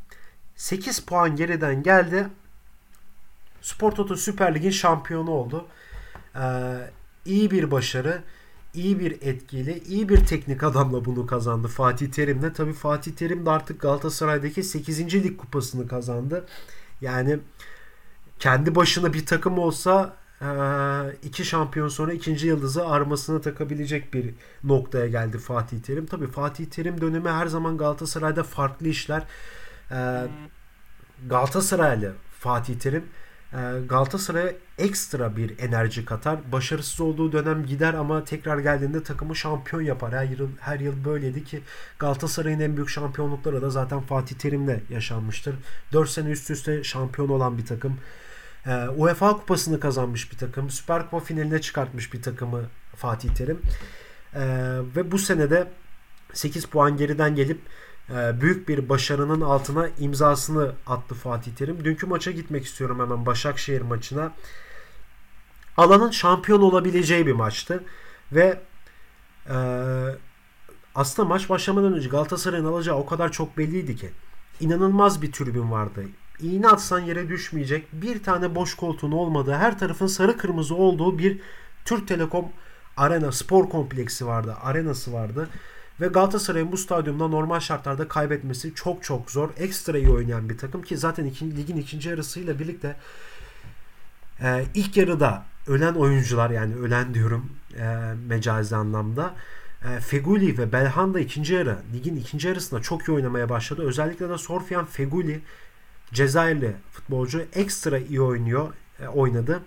8 0.56 1.00
puan 1.00 1.36
geriden 1.36 1.82
geldi. 1.82 2.28
Spor 3.60 3.92
Toto 3.92 4.16
Süper 4.16 4.54
Lig'in 4.54 4.70
şampiyonu 4.70 5.30
oldu. 5.30 5.66
Ee, 6.36 6.40
iyi 7.24 7.50
bir 7.50 7.70
başarı, 7.70 8.22
iyi 8.74 9.00
bir 9.00 9.12
etkili, 9.12 9.78
iyi 9.78 10.08
bir 10.08 10.26
teknik 10.26 10.62
adamla 10.62 11.04
bunu 11.04 11.26
kazandı 11.26 11.68
Fatih 11.68 12.12
Terim'le. 12.12 12.52
Tabii 12.52 12.72
Fatih 12.72 13.12
Terim 13.12 13.46
de 13.46 13.50
artık 13.50 13.80
Galatasaray'daki 13.80 14.62
8. 14.62 15.14
lig 15.14 15.38
kupasını 15.38 15.88
kazandı. 15.88 16.46
Yani 17.00 17.38
kendi 18.38 18.74
başına 18.74 19.12
bir 19.12 19.26
takım 19.26 19.58
olsa 19.58 20.16
iki 21.22 21.44
şampiyon 21.44 21.88
sonra 21.88 22.12
ikinci 22.12 22.46
yıldızı 22.46 22.86
armasına 22.86 23.40
takabilecek 23.40 24.14
bir 24.14 24.34
noktaya 24.64 25.06
geldi 25.06 25.38
Fatih 25.38 25.82
Terim. 25.82 26.06
Tabi 26.06 26.26
Fatih 26.26 26.66
Terim 26.66 27.00
dönemi 27.00 27.28
her 27.28 27.46
zaman 27.46 27.78
Galatasaray'da 27.78 28.42
farklı 28.42 28.88
işler. 28.88 29.22
Ee, 29.90 30.26
Galatasaraylı 31.28 32.14
Fatih 32.38 32.74
Terim 32.74 33.04
e, 33.52 33.58
Galatasaray'a 33.88 34.52
ekstra 34.78 35.36
bir 35.36 35.58
enerji 35.58 36.04
katar. 36.04 36.52
Başarısız 36.52 37.00
olduğu 37.00 37.32
dönem 37.32 37.66
gider 37.66 37.94
ama 37.94 38.24
tekrar 38.24 38.58
geldiğinde 38.58 39.02
takımı 39.02 39.36
şampiyon 39.36 39.82
yapar. 39.82 40.12
Her 40.12 40.24
yıl, 40.24 40.48
her 40.60 40.80
yıl 40.80 41.04
böyleydi 41.04 41.44
ki 41.44 41.62
Galatasaray'ın 41.98 42.60
en 42.60 42.76
büyük 42.76 42.88
şampiyonlukları 42.88 43.62
da 43.62 43.70
zaten 43.70 44.00
Fatih 44.00 44.36
Terim'le 44.36 44.80
yaşanmıştır. 44.90 45.54
4 45.92 46.10
sene 46.10 46.30
üst 46.30 46.50
üste 46.50 46.84
şampiyon 46.84 47.28
olan 47.28 47.58
bir 47.58 47.66
takım. 47.66 47.98
E, 48.66 48.88
UEFA 48.88 49.32
kupasını 49.36 49.80
kazanmış 49.80 50.32
bir 50.32 50.38
takım. 50.38 50.70
Süper 50.70 51.02
Kupa 51.02 51.20
finaline 51.20 51.60
çıkartmış 51.60 52.12
bir 52.12 52.22
takımı 52.22 52.62
Fatih 52.96 53.34
Terim. 53.34 53.60
E, 54.34 54.42
ve 54.96 55.12
bu 55.12 55.18
senede 55.18 55.68
8 56.32 56.64
puan 56.64 56.96
geriden 56.96 57.34
gelip 57.34 57.60
e, 58.10 58.40
büyük 58.40 58.68
bir 58.68 58.88
başarının 58.88 59.40
altına 59.40 59.88
imzasını 59.98 60.72
attı 60.86 61.14
Fatih 61.14 61.52
Terim. 61.52 61.84
Dünkü 61.84 62.06
maça 62.06 62.30
gitmek 62.30 62.64
istiyorum 62.64 63.00
hemen 63.00 63.26
Başakşehir 63.26 63.80
maçına. 63.80 64.32
Alanın 65.76 66.10
şampiyon 66.10 66.60
olabileceği 66.60 67.26
bir 67.26 67.32
maçtı. 67.32 67.84
Ve 68.32 68.60
e, 69.48 69.56
aslında 70.94 71.28
maç 71.28 71.48
başlamadan 71.48 71.94
önce 71.94 72.08
Galatasaray'ın 72.08 72.64
alacağı 72.64 72.96
o 72.96 73.06
kadar 73.06 73.32
çok 73.32 73.58
belliydi 73.58 73.96
ki. 73.96 74.10
inanılmaz 74.60 75.22
bir 75.22 75.32
tribün 75.32 75.70
vardı 75.70 76.04
iğne 76.42 76.68
atsan 76.68 77.00
yere 77.00 77.28
düşmeyecek 77.28 77.86
bir 77.92 78.22
tane 78.22 78.54
boş 78.54 78.74
koltuğun 78.74 79.12
olmadığı 79.12 79.54
her 79.54 79.78
tarafın 79.78 80.06
sarı 80.06 80.36
kırmızı 80.36 80.74
olduğu 80.74 81.18
bir 81.18 81.38
Türk 81.84 82.08
Telekom 82.08 82.48
Arena 82.96 83.32
spor 83.32 83.68
kompleksi 83.68 84.26
vardı. 84.26 84.56
Arenası 84.62 85.12
vardı. 85.12 85.48
Ve 86.00 86.06
Galatasaray'ın 86.06 86.72
bu 86.72 86.76
stadyumda 86.76 87.28
normal 87.28 87.60
şartlarda 87.60 88.08
kaybetmesi 88.08 88.74
çok 88.74 89.04
çok 89.04 89.30
zor. 89.30 89.50
Ekstra 89.56 89.98
iyi 89.98 90.10
oynayan 90.10 90.48
bir 90.48 90.58
takım 90.58 90.82
ki 90.82 90.96
zaten 90.96 91.24
iki, 91.24 91.56
ligin 91.56 91.76
ikinci 91.76 92.08
yarısıyla 92.08 92.58
birlikte 92.58 92.96
e, 94.42 94.64
ilk 94.74 94.96
yarıda 94.96 95.44
ölen 95.66 95.94
oyuncular 95.94 96.50
yani 96.50 96.74
ölen 96.74 97.14
diyorum 97.14 97.50
e, 97.78 98.14
mecazi 98.28 98.76
anlamda 98.76 99.34
e, 99.84 100.00
Feguli 100.00 100.58
ve 100.58 100.72
Belhanda 100.72 101.20
ikinci 101.20 101.54
yarı 101.54 101.78
ligin 101.94 102.16
ikinci 102.16 102.48
yarısında 102.48 102.82
çok 102.82 103.08
iyi 103.08 103.12
oynamaya 103.12 103.48
başladı. 103.48 103.82
Özellikle 103.82 104.28
de 104.28 104.38
Sorfian 104.38 104.84
Feguli 104.84 105.40
Cezayirli 106.12 106.76
futbolcu 106.92 107.42
ekstra 107.54 107.98
iyi 107.98 108.20
oynuyor, 108.20 108.72
e, 109.00 109.06
oynadı. 109.06 109.62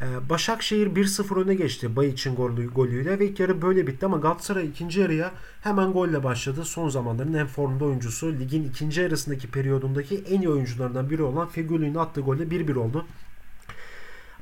E, 0.00 0.28
Başakşehir 0.28 0.86
1-0 0.86 1.44
öne 1.44 1.54
geçti 1.54 1.96
Bay 1.96 2.08
için 2.08 2.34
golü, 2.34 2.68
golüyle 2.68 3.18
ve 3.18 3.26
ilk 3.26 3.40
yarı 3.40 3.62
böyle 3.62 3.86
bitti 3.86 4.06
ama 4.06 4.16
Galatasaray 4.16 4.66
ikinci 4.66 5.00
yarıya 5.00 5.30
hemen 5.60 5.92
golle 5.92 6.24
başladı. 6.24 6.64
Son 6.64 6.88
zamanların 6.88 7.34
en 7.34 7.46
formda 7.46 7.84
oyuncusu 7.84 8.32
ligin 8.32 8.64
ikinci 8.64 9.00
yarısındaki 9.00 9.50
periyodundaki 9.50 10.24
en 10.28 10.40
iyi 10.40 10.48
oyuncularından 10.48 11.10
biri 11.10 11.22
olan 11.22 11.48
Fegüli'nin 11.48 11.94
attığı 11.94 12.20
golle 12.20 12.42
1-1 12.42 12.78
oldu. 12.78 13.06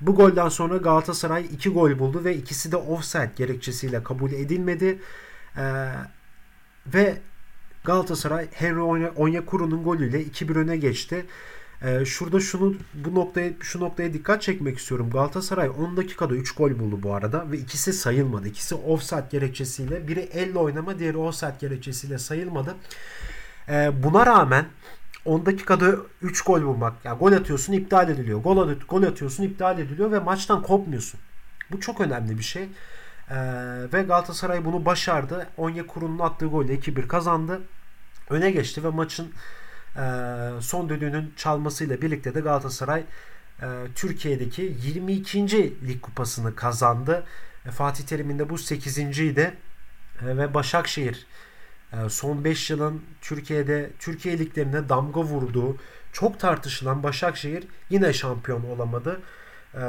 Bu 0.01 0.15
golden 0.15 0.49
sonra 0.49 0.77
Galatasaray 0.77 1.45
2 1.53 1.71
gol 1.71 1.99
buldu 1.99 2.25
ve 2.25 2.37
ikisi 2.37 2.73
de 2.73 2.77
offside 2.77 3.33
gerekçesiyle 3.37 4.03
kabul 4.03 4.33
edilmedi. 4.33 4.99
Ee, 5.57 5.93
ve 6.87 7.19
Galatasaray 7.85 8.49
Henry 8.53 9.11
Onyekuru'nun 9.17 9.85
golüyle 9.85 10.23
2-1 10.23 10.59
öne 10.59 10.77
geçti. 10.77 11.27
Ee, 11.83 12.05
şurada 12.05 12.41
şunu 12.41 12.75
bu 12.95 13.15
noktaya 13.15 13.53
şu 13.61 13.81
noktaya 13.81 14.13
dikkat 14.13 14.43
çekmek 14.43 14.79
istiyorum. 14.79 15.11
Galatasaray 15.11 15.69
10 15.69 15.97
dakikada 15.97 16.35
3 16.35 16.55
gol 16.55 16.79
buldu 16.79 17.03
bu 17.03 17.15
arada 17.15 17.51
ve 17.53 17.59
ikisi 17.59 17.93
sayılmadı. 17.93 18.49
İkisi 18.49 18.75
offside 18.75 19.27
gerekçesiyle, 19.31 20.09
biri 20.09 20.21
elle 20.21 20.59
oynama, 20.59 20.99
diğeri 20.99 21.17
offside 21.17 21.55
gerekçesiyle 21.61 22.19
sayılmadı. 22.19 22.75
Ee, 23.69 23.91
buna 24.03 24.27
rağmen 24.27 24.67
10 25.25 25.47
dakikada 25.47 25.97
3 26.23 26.43
gol 26.43 26.63
bulmak. 26.63 27.05
Yani 27.05 27.19
gol 27.19 27.33
atıyorsun 27.33 27.73
iptal 27.73 28.09
ediliyor. 28.09 28.41
Gol, 28.41 28.69
at 28.69 28.89
gol 28.89 29.03
atıyorsun 29.03 29.43
iptal 29.43 29.79
ediliyor 29.79 30.13
ve 30.13 30.19
maçtan 30.19 30.63
kopmuyorsun. 30.63 31.21
Bu 31.71 31.81
çok 31.81 32.01
önemli 32.01 32.39
bir 32.39 32.43
şey. 32.43 32.69
Ee, 33.31 33.35
ve 33.93 34.03
Galatasaray 34.03 34.65
bunu 34.65 34.85
başardı. 34.85 35.47
Onyekuru'nun 35.57 36.19
attığı 36.19 36.47
golle 36.47 36.75
2-1 36.75 37.07
kazandı 37.07 37.61
öne 38.31 38.51
geçti 38.51 38.85
ve 38.85 38.89
maçın 38.89 39.33
e, 39.97 40.03
son 40.61 40.89
düdüğünün 40.89 41.35
çalmasıyla 41.37 42.03
birlikte 42.03 42.35
de 42.35 42.41
Galatasaray 42.41 43.05
e, 43.63 43.67
Türkiye'deki 43.95 44.77
22. 44.83 45.89
lig 45.89 46.01
kupasını 46.03 46.55
kazandı. 46.55 47.25
E, 47.67 47.71
Fatih 47.71 48.05
Terim'in 48.05 48.39
de 48.39 48.51
bu 48.51 48.59
8. 48.59 48.99
idi 48.99 49.57
e, 50.23 50.37
ve 50.37 50.55
Başakşehir 50.55 51.27
e, 51.93 52.09
son 52.09 52.45
5 52.45 52.71
yılın 52.71 53.03
Türkiye'de 53.21 53.91
Türkiye 53.99 54.39
liglerine 54.39 54.89
damga 54.89 55.21
vurduğu 55.23 55.77
çok 56.13 56.41
tartışılan 56.41 57.03
Başakşehir 57.03 57.65
yine 57.91 58.13
şampiyon 58.13 58.65
olamadı. 58.65 59.21
E, 59.75 59.81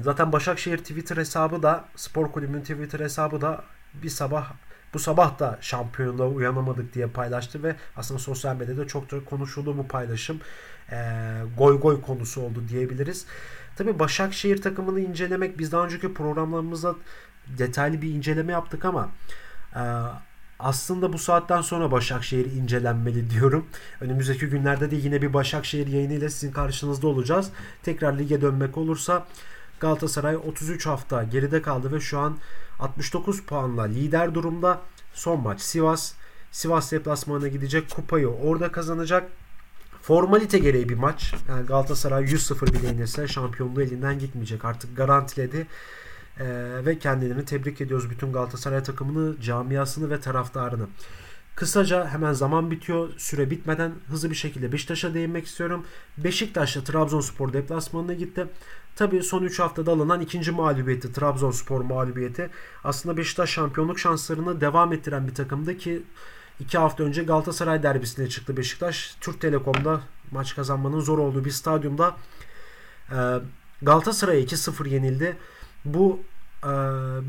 zaten 0.00 0.32
Başakşehir 0.32 0.78
Twitter 0.78 1.16
hesabı 1.16 1.62
da 1.62 1.84
Spor 1.96 2.32
Kulübü'nün 2.32 2.60
Twitter 2.60 3.00
hesabı 3.00 3.40
da 3.40 3.64
bir 3.94 4.08
sabah 4.08 4.52
bu 4.94 4.98
sabah 4.98 5.38
da 5.38 5.58
şampiyonluğa 5.60 6.28
uyanamadık 6.28 6.94
diye 6.94 7.06
paylaştı 7.06 7.62
ve 7.62 7.76
aslında 7.96 8.20
sosyal 8.20 8.56
medyada 8.56 8.86
çok 8.86 9.10
da 9.12 9.24
konuşuldu 9.24 9.78
bu 9.78 9.88
paylaşım. 9.88 10.40
E, 10.90 10.96
goy 11.58 11.80
goy 11.80 12.00
konusu 12.00 12.40
oldu 12.40 12.62
diyebiliriz. 12.68 13.26
Tabii 13.76 13.98
Başakşehir 13.98 14.62
takımını 14.62 15.00
incelemek 15.00 15.58
biz 15.58 15.72
daha 15.72 15.84
önceki 15.84 16.14
programlarımızda 16.14 16.94
detaylı 17.58 18.02
bir 18.02 18.10
inceleme 18.10 18.52
yaptık 18.52 18.84
ama 18.84 19.08
e, 19.74 19.82
aslında 20.58 21.12
bu 21.12 21.18
saatten 21.18 21.60
sonra 21.60 21.90
Başakşehir 21.90 22.52
incelenmeli 22.52 23.30
diyorum. 23.30 23.66
Önümüzdeki 24.00 24.46
günlerde 24.46 24.90
de 24.90 24.96
yine 24.96 25.22
bir 25.22 25.32
Başakşehir 25.34 25.86
yayınıyla 25.86 26.30
sizin 26.30 26.52
karşınızda 26.52 27.06
olacağız. 27.08 27.50
Tekrar 27.82 28.18
lige 28.18 28.40
dönmek 28.40 28.78
olursa 28.78 29.26
Galatasaray 29.82 30.36
33 30.36 30.86
hafta 30.86 31.22
geride 31.22 31.62
kaldı 31.62 31.92
ve 31.92 32.00
şu 32.00 32.18
an 32.18 32.38
69 32.78 33.42
puanla 33.42 33.82
lider 33.82 34.34
durumda. 34.34 34.80
Son 35.12 35.40
maç 35.40 35.60
Sivas. 35.60 36.12
Sivas 36.50 36.92
deplasmanına 36.92 37.48
gidecek. 37.48 37.90
Kupayı 37.90 38.28
orada 38.28 38.72
kazanacak. 38.72 39.30
Formalite 40.02 40.58
gereği 40.58 40.88
bir 40.88 40.94
maç. 40.94 41.34
Yani 41.48 41.66
Galatasaray 41.66 42.24
100-0 42.24 42.72
bile 42.72 42.92
inirse 42.92 43.28
şampiyonluğu 43.28 43.82
elinden 43.82 44.18
gitmeyecek. 44.18 44.64
Artık 44.64 44.96
garantiledi. 44.96 45.66
Ee, 46.40 46.44
ve 46.86 46.98
kendilerini 46.98 47.44
tebrik 47.44 47.80
ediyoruz. 47.80 48.10
Bütün 48.10 48.32
Galatasaray 48.32 48.82
takımını, 48.82 49.40
camiasını 49.40 50.10
ve 50.10 50.20
taraftarını. 50.20 50.86
Kısaca 51.54 52.08
hemen 52.08 52.32
zaman 52.32 52.70
bitiyor. 52.70 53.10
Süre 53.18 53.50
bitmeden 53.50 53.92
hızlı 54.08 54.30
bir 54.30 54.34
şekilde 54.34 54.72
Beşiktaş'a 54.72 55.14
değinmek 55.14 55.46
istiyorum. 55.46 55.86
Beşiktaş'ta 56.18 56.84
Trabzonspor 56.84 57.52
deplasmanına 57.52 58.12
gitti. 58.12 58.46
Tabii 58.96 59.22
son 59.22 59.42
3 59.42 59.58
haftada 59.58 59.92
alınan 59.92 60.20
ikinci 60.20 60.50
mağlubiyeti 60.50 61.12
Trabzonspor 61.12 61.80
mağlubiyeti. 61.80 62.50
Aslında 62.84 63.16
Beşiktaş 63.16 63.50
şampiyonluk 63.50 63.98
şanslarını 63.98 64.60
devam 64.60 64.92
ettiren 64.92 65.28
bir 65.28 65.34
takımdı 65.34 65.78
ki 65.78 66.02
2 66.60 66.78
hafta 66.78 67.04
önce 67.04 67.22
Galatasaray 67.22 67.82
derbisine 67.82 68.28
çıktı 68.28 68.56
Beşiktaş. 68.56 69.16
Türk 69.20 69.40
Telekom'da 69.40 70.00
maç 70.30 70.54
kazanmanın 70.54 71.00
zor 71.00 71.18
olduğu 71.18 71.44
bir 71.44 71.50
stadyumda 71.50 72.16
e, 73.10 73.16
Galatasaray'a 73.82 74.44
2-0 74.44 74.88
yenildi. 74.88 75.36
Bu 75.84 76.20
e, 76.64 76.70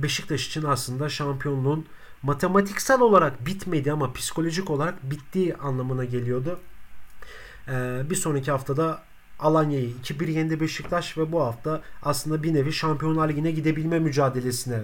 Beşiktaş 0.03 0.47
için 0.47 0.63
aslında 0.63 1.09
şampiyonluğun 1.09 1.85
matematiksel 2.23 3.01
olarak 3.01 3.45
bitmedi 3.45 3.91
ama 3.91 4.13
psikolojik 4.13 4.69
olarak 4.69 5.11
bittiği 5.11 5.55
anlamına 5.55 6.05
geliyordu. 6.05 6.59
E, 7.67 8.01
bir 8.09 8.15
sonraki 8.15 8.51
haftada 8.51 9.03
Alanya'yı 9.39 9.91
2-1 10.03 10.31
yendi 10.31 10.59
Beşiktaş 10.59 11.17
ve 11.17 11.31
bu 11.31 11.41
hafta 11.41 11.81
aslında 12.03 12.43
bir 12.43 12.53
nevi 12.53 12.73
Şampiyonlar 12.73 13.29
Ligi'ne 13.29 13.51
gidebilme 13.51 13.99
mücadelesine 13.99 14.81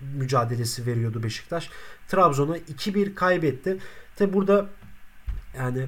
mücadelesi 0.00 0.86
veriyordu 0.86 1.22
Beşiktaş. 1.22 1.70
Trabzon'a 2.08 2.58
2-1 2.58 3.14
kaybetti. 3.14 3.78
Tabi 4.16 4.32
burada 4.32 4.66
yani 5.58 5.86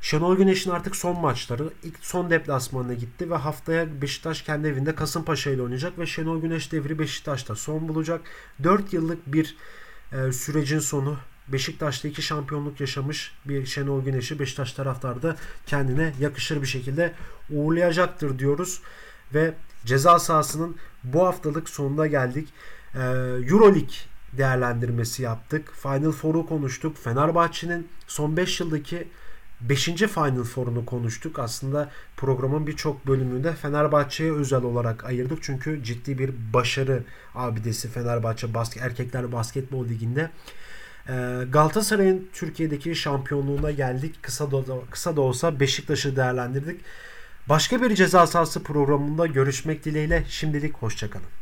Şenol 0.00 0.36
Güneş'in 0.36 0.70
artık 0.70 0.96
son 0.96 1.20
maçları 1.20 1.70
ilk 1.82 1.98
son 2.00 2.30
deplasmanına 2.30 2.94
gitti 2.94 3.30
ve 3.30 3.34
haftaya 3.34 4.02
Beşiktaş 4.02 4.42
kendi 4.42 4.68
evinde 4.68 4.94
Kasımpaşa 4.94 5.50
ile 5.50 5.62
oynayacak 5.62 5.98
ve 5.98 6.06
Şenol 6.06 6.40
Güneş 6.40 6.72
devri 6.72 6.98
Beşiktaş'ta 6.98 7.54
son 7.54 7.88
bulacak. 7.88 8.20
4 8.62 8.92
yıllık 8.92 9.32
bir 9.32 9.56
e, 10.12 10.32
sürecin 10.32 10.78
sonu 10.78 11.16
Beşiktaş'ta 11.48 12.08
iki 12.08 12.22
şampiyonluk 12.22 12.80
yaşamış 12.80 13.34
bir 13.44 13.66
Şenol 13.66 14.04
Güneş'i 14.04 14.38
Beşiktaş 14.38 14.72
taraftarı 14.72 15.22
da 15.22 15.36
kendine 15.66 16.12
yakışır 16.20 16.62
bir 16.62 16.66
şekilde 16.66 17.14
uğurlayacaktır 17.50 18.38
diyoruz. 18.38 18.80
Ve 19.34 19.54
ceza 19.84 20.18
sahasının 20.18 20.76
bu 21.04 21.26
haftalık 21.26 21.68
sonuna 21.68 22.06
geldik. 22.06 22.48
Ee, 22.94 22.98
Euroleague 23.50 23.96
değerlendirmesi 24.32 25.22
yaptık. 25.22 25.72
Final 25.82 26.12
Four'u 26.12 26.46
konuştuk. 26.46 26.96
Fenerbahçe'nin 26.98 27.88
son 28.06 28.36
5 28.36 28.60
yıldaki 28.60 29.08
5. 29.68 29.84
Final 29.84 30.44
Four'unu 30.44 30.86
konuştuk. 30.86 31.38
Aslında 31.38 31.90
programın 32.16 32.66
birçok 32.66 33.06
bölümünde 33.06 33.52
Fenerbahçe'ye 33.52 34.32
özel 34.32 34.62
olarak 34.62 35.04
ayırdık. 35.04 35.42
Çünkü 35.42 35.82
ciddi 35.84 36.18
bir 36.18 36.30
başarı 36.52 37.04
abidesi 37.34 37.88
Fenerbahçe 37.88 38.54
basket, 38.54 38.82
Erkekler 38.82 39.32
Basketbol 39.32 39.88
Ligi'nde. 39.88 40.30
Ee, 41.08 41.12
Galatasaray'ın 41.50 42.28
Türkiye'deki 42.32 42.94
şampiyonluğuna 42.96 43.70
geldik. 43.70 44.22
Kısa 44.22 44.50
da, 44.50 44.62
kısa 44.90 45.16
da 45.16 45.20
olsa 45.20 45.60
Beşiktaş'ı 45.60 46.16
değerlendirdik. 46.16 46.80
Başka 47.48 47.82
bir 47.82 47.94
ceza 47.94 48.26
sahası 48.26 48.62
programında 48.62 49.26
görüşmek 49.26 49.84
dileğiyle 49.84 50.24
şimdilik 50.28 50.74
hoşçakalın. 50.76 51.41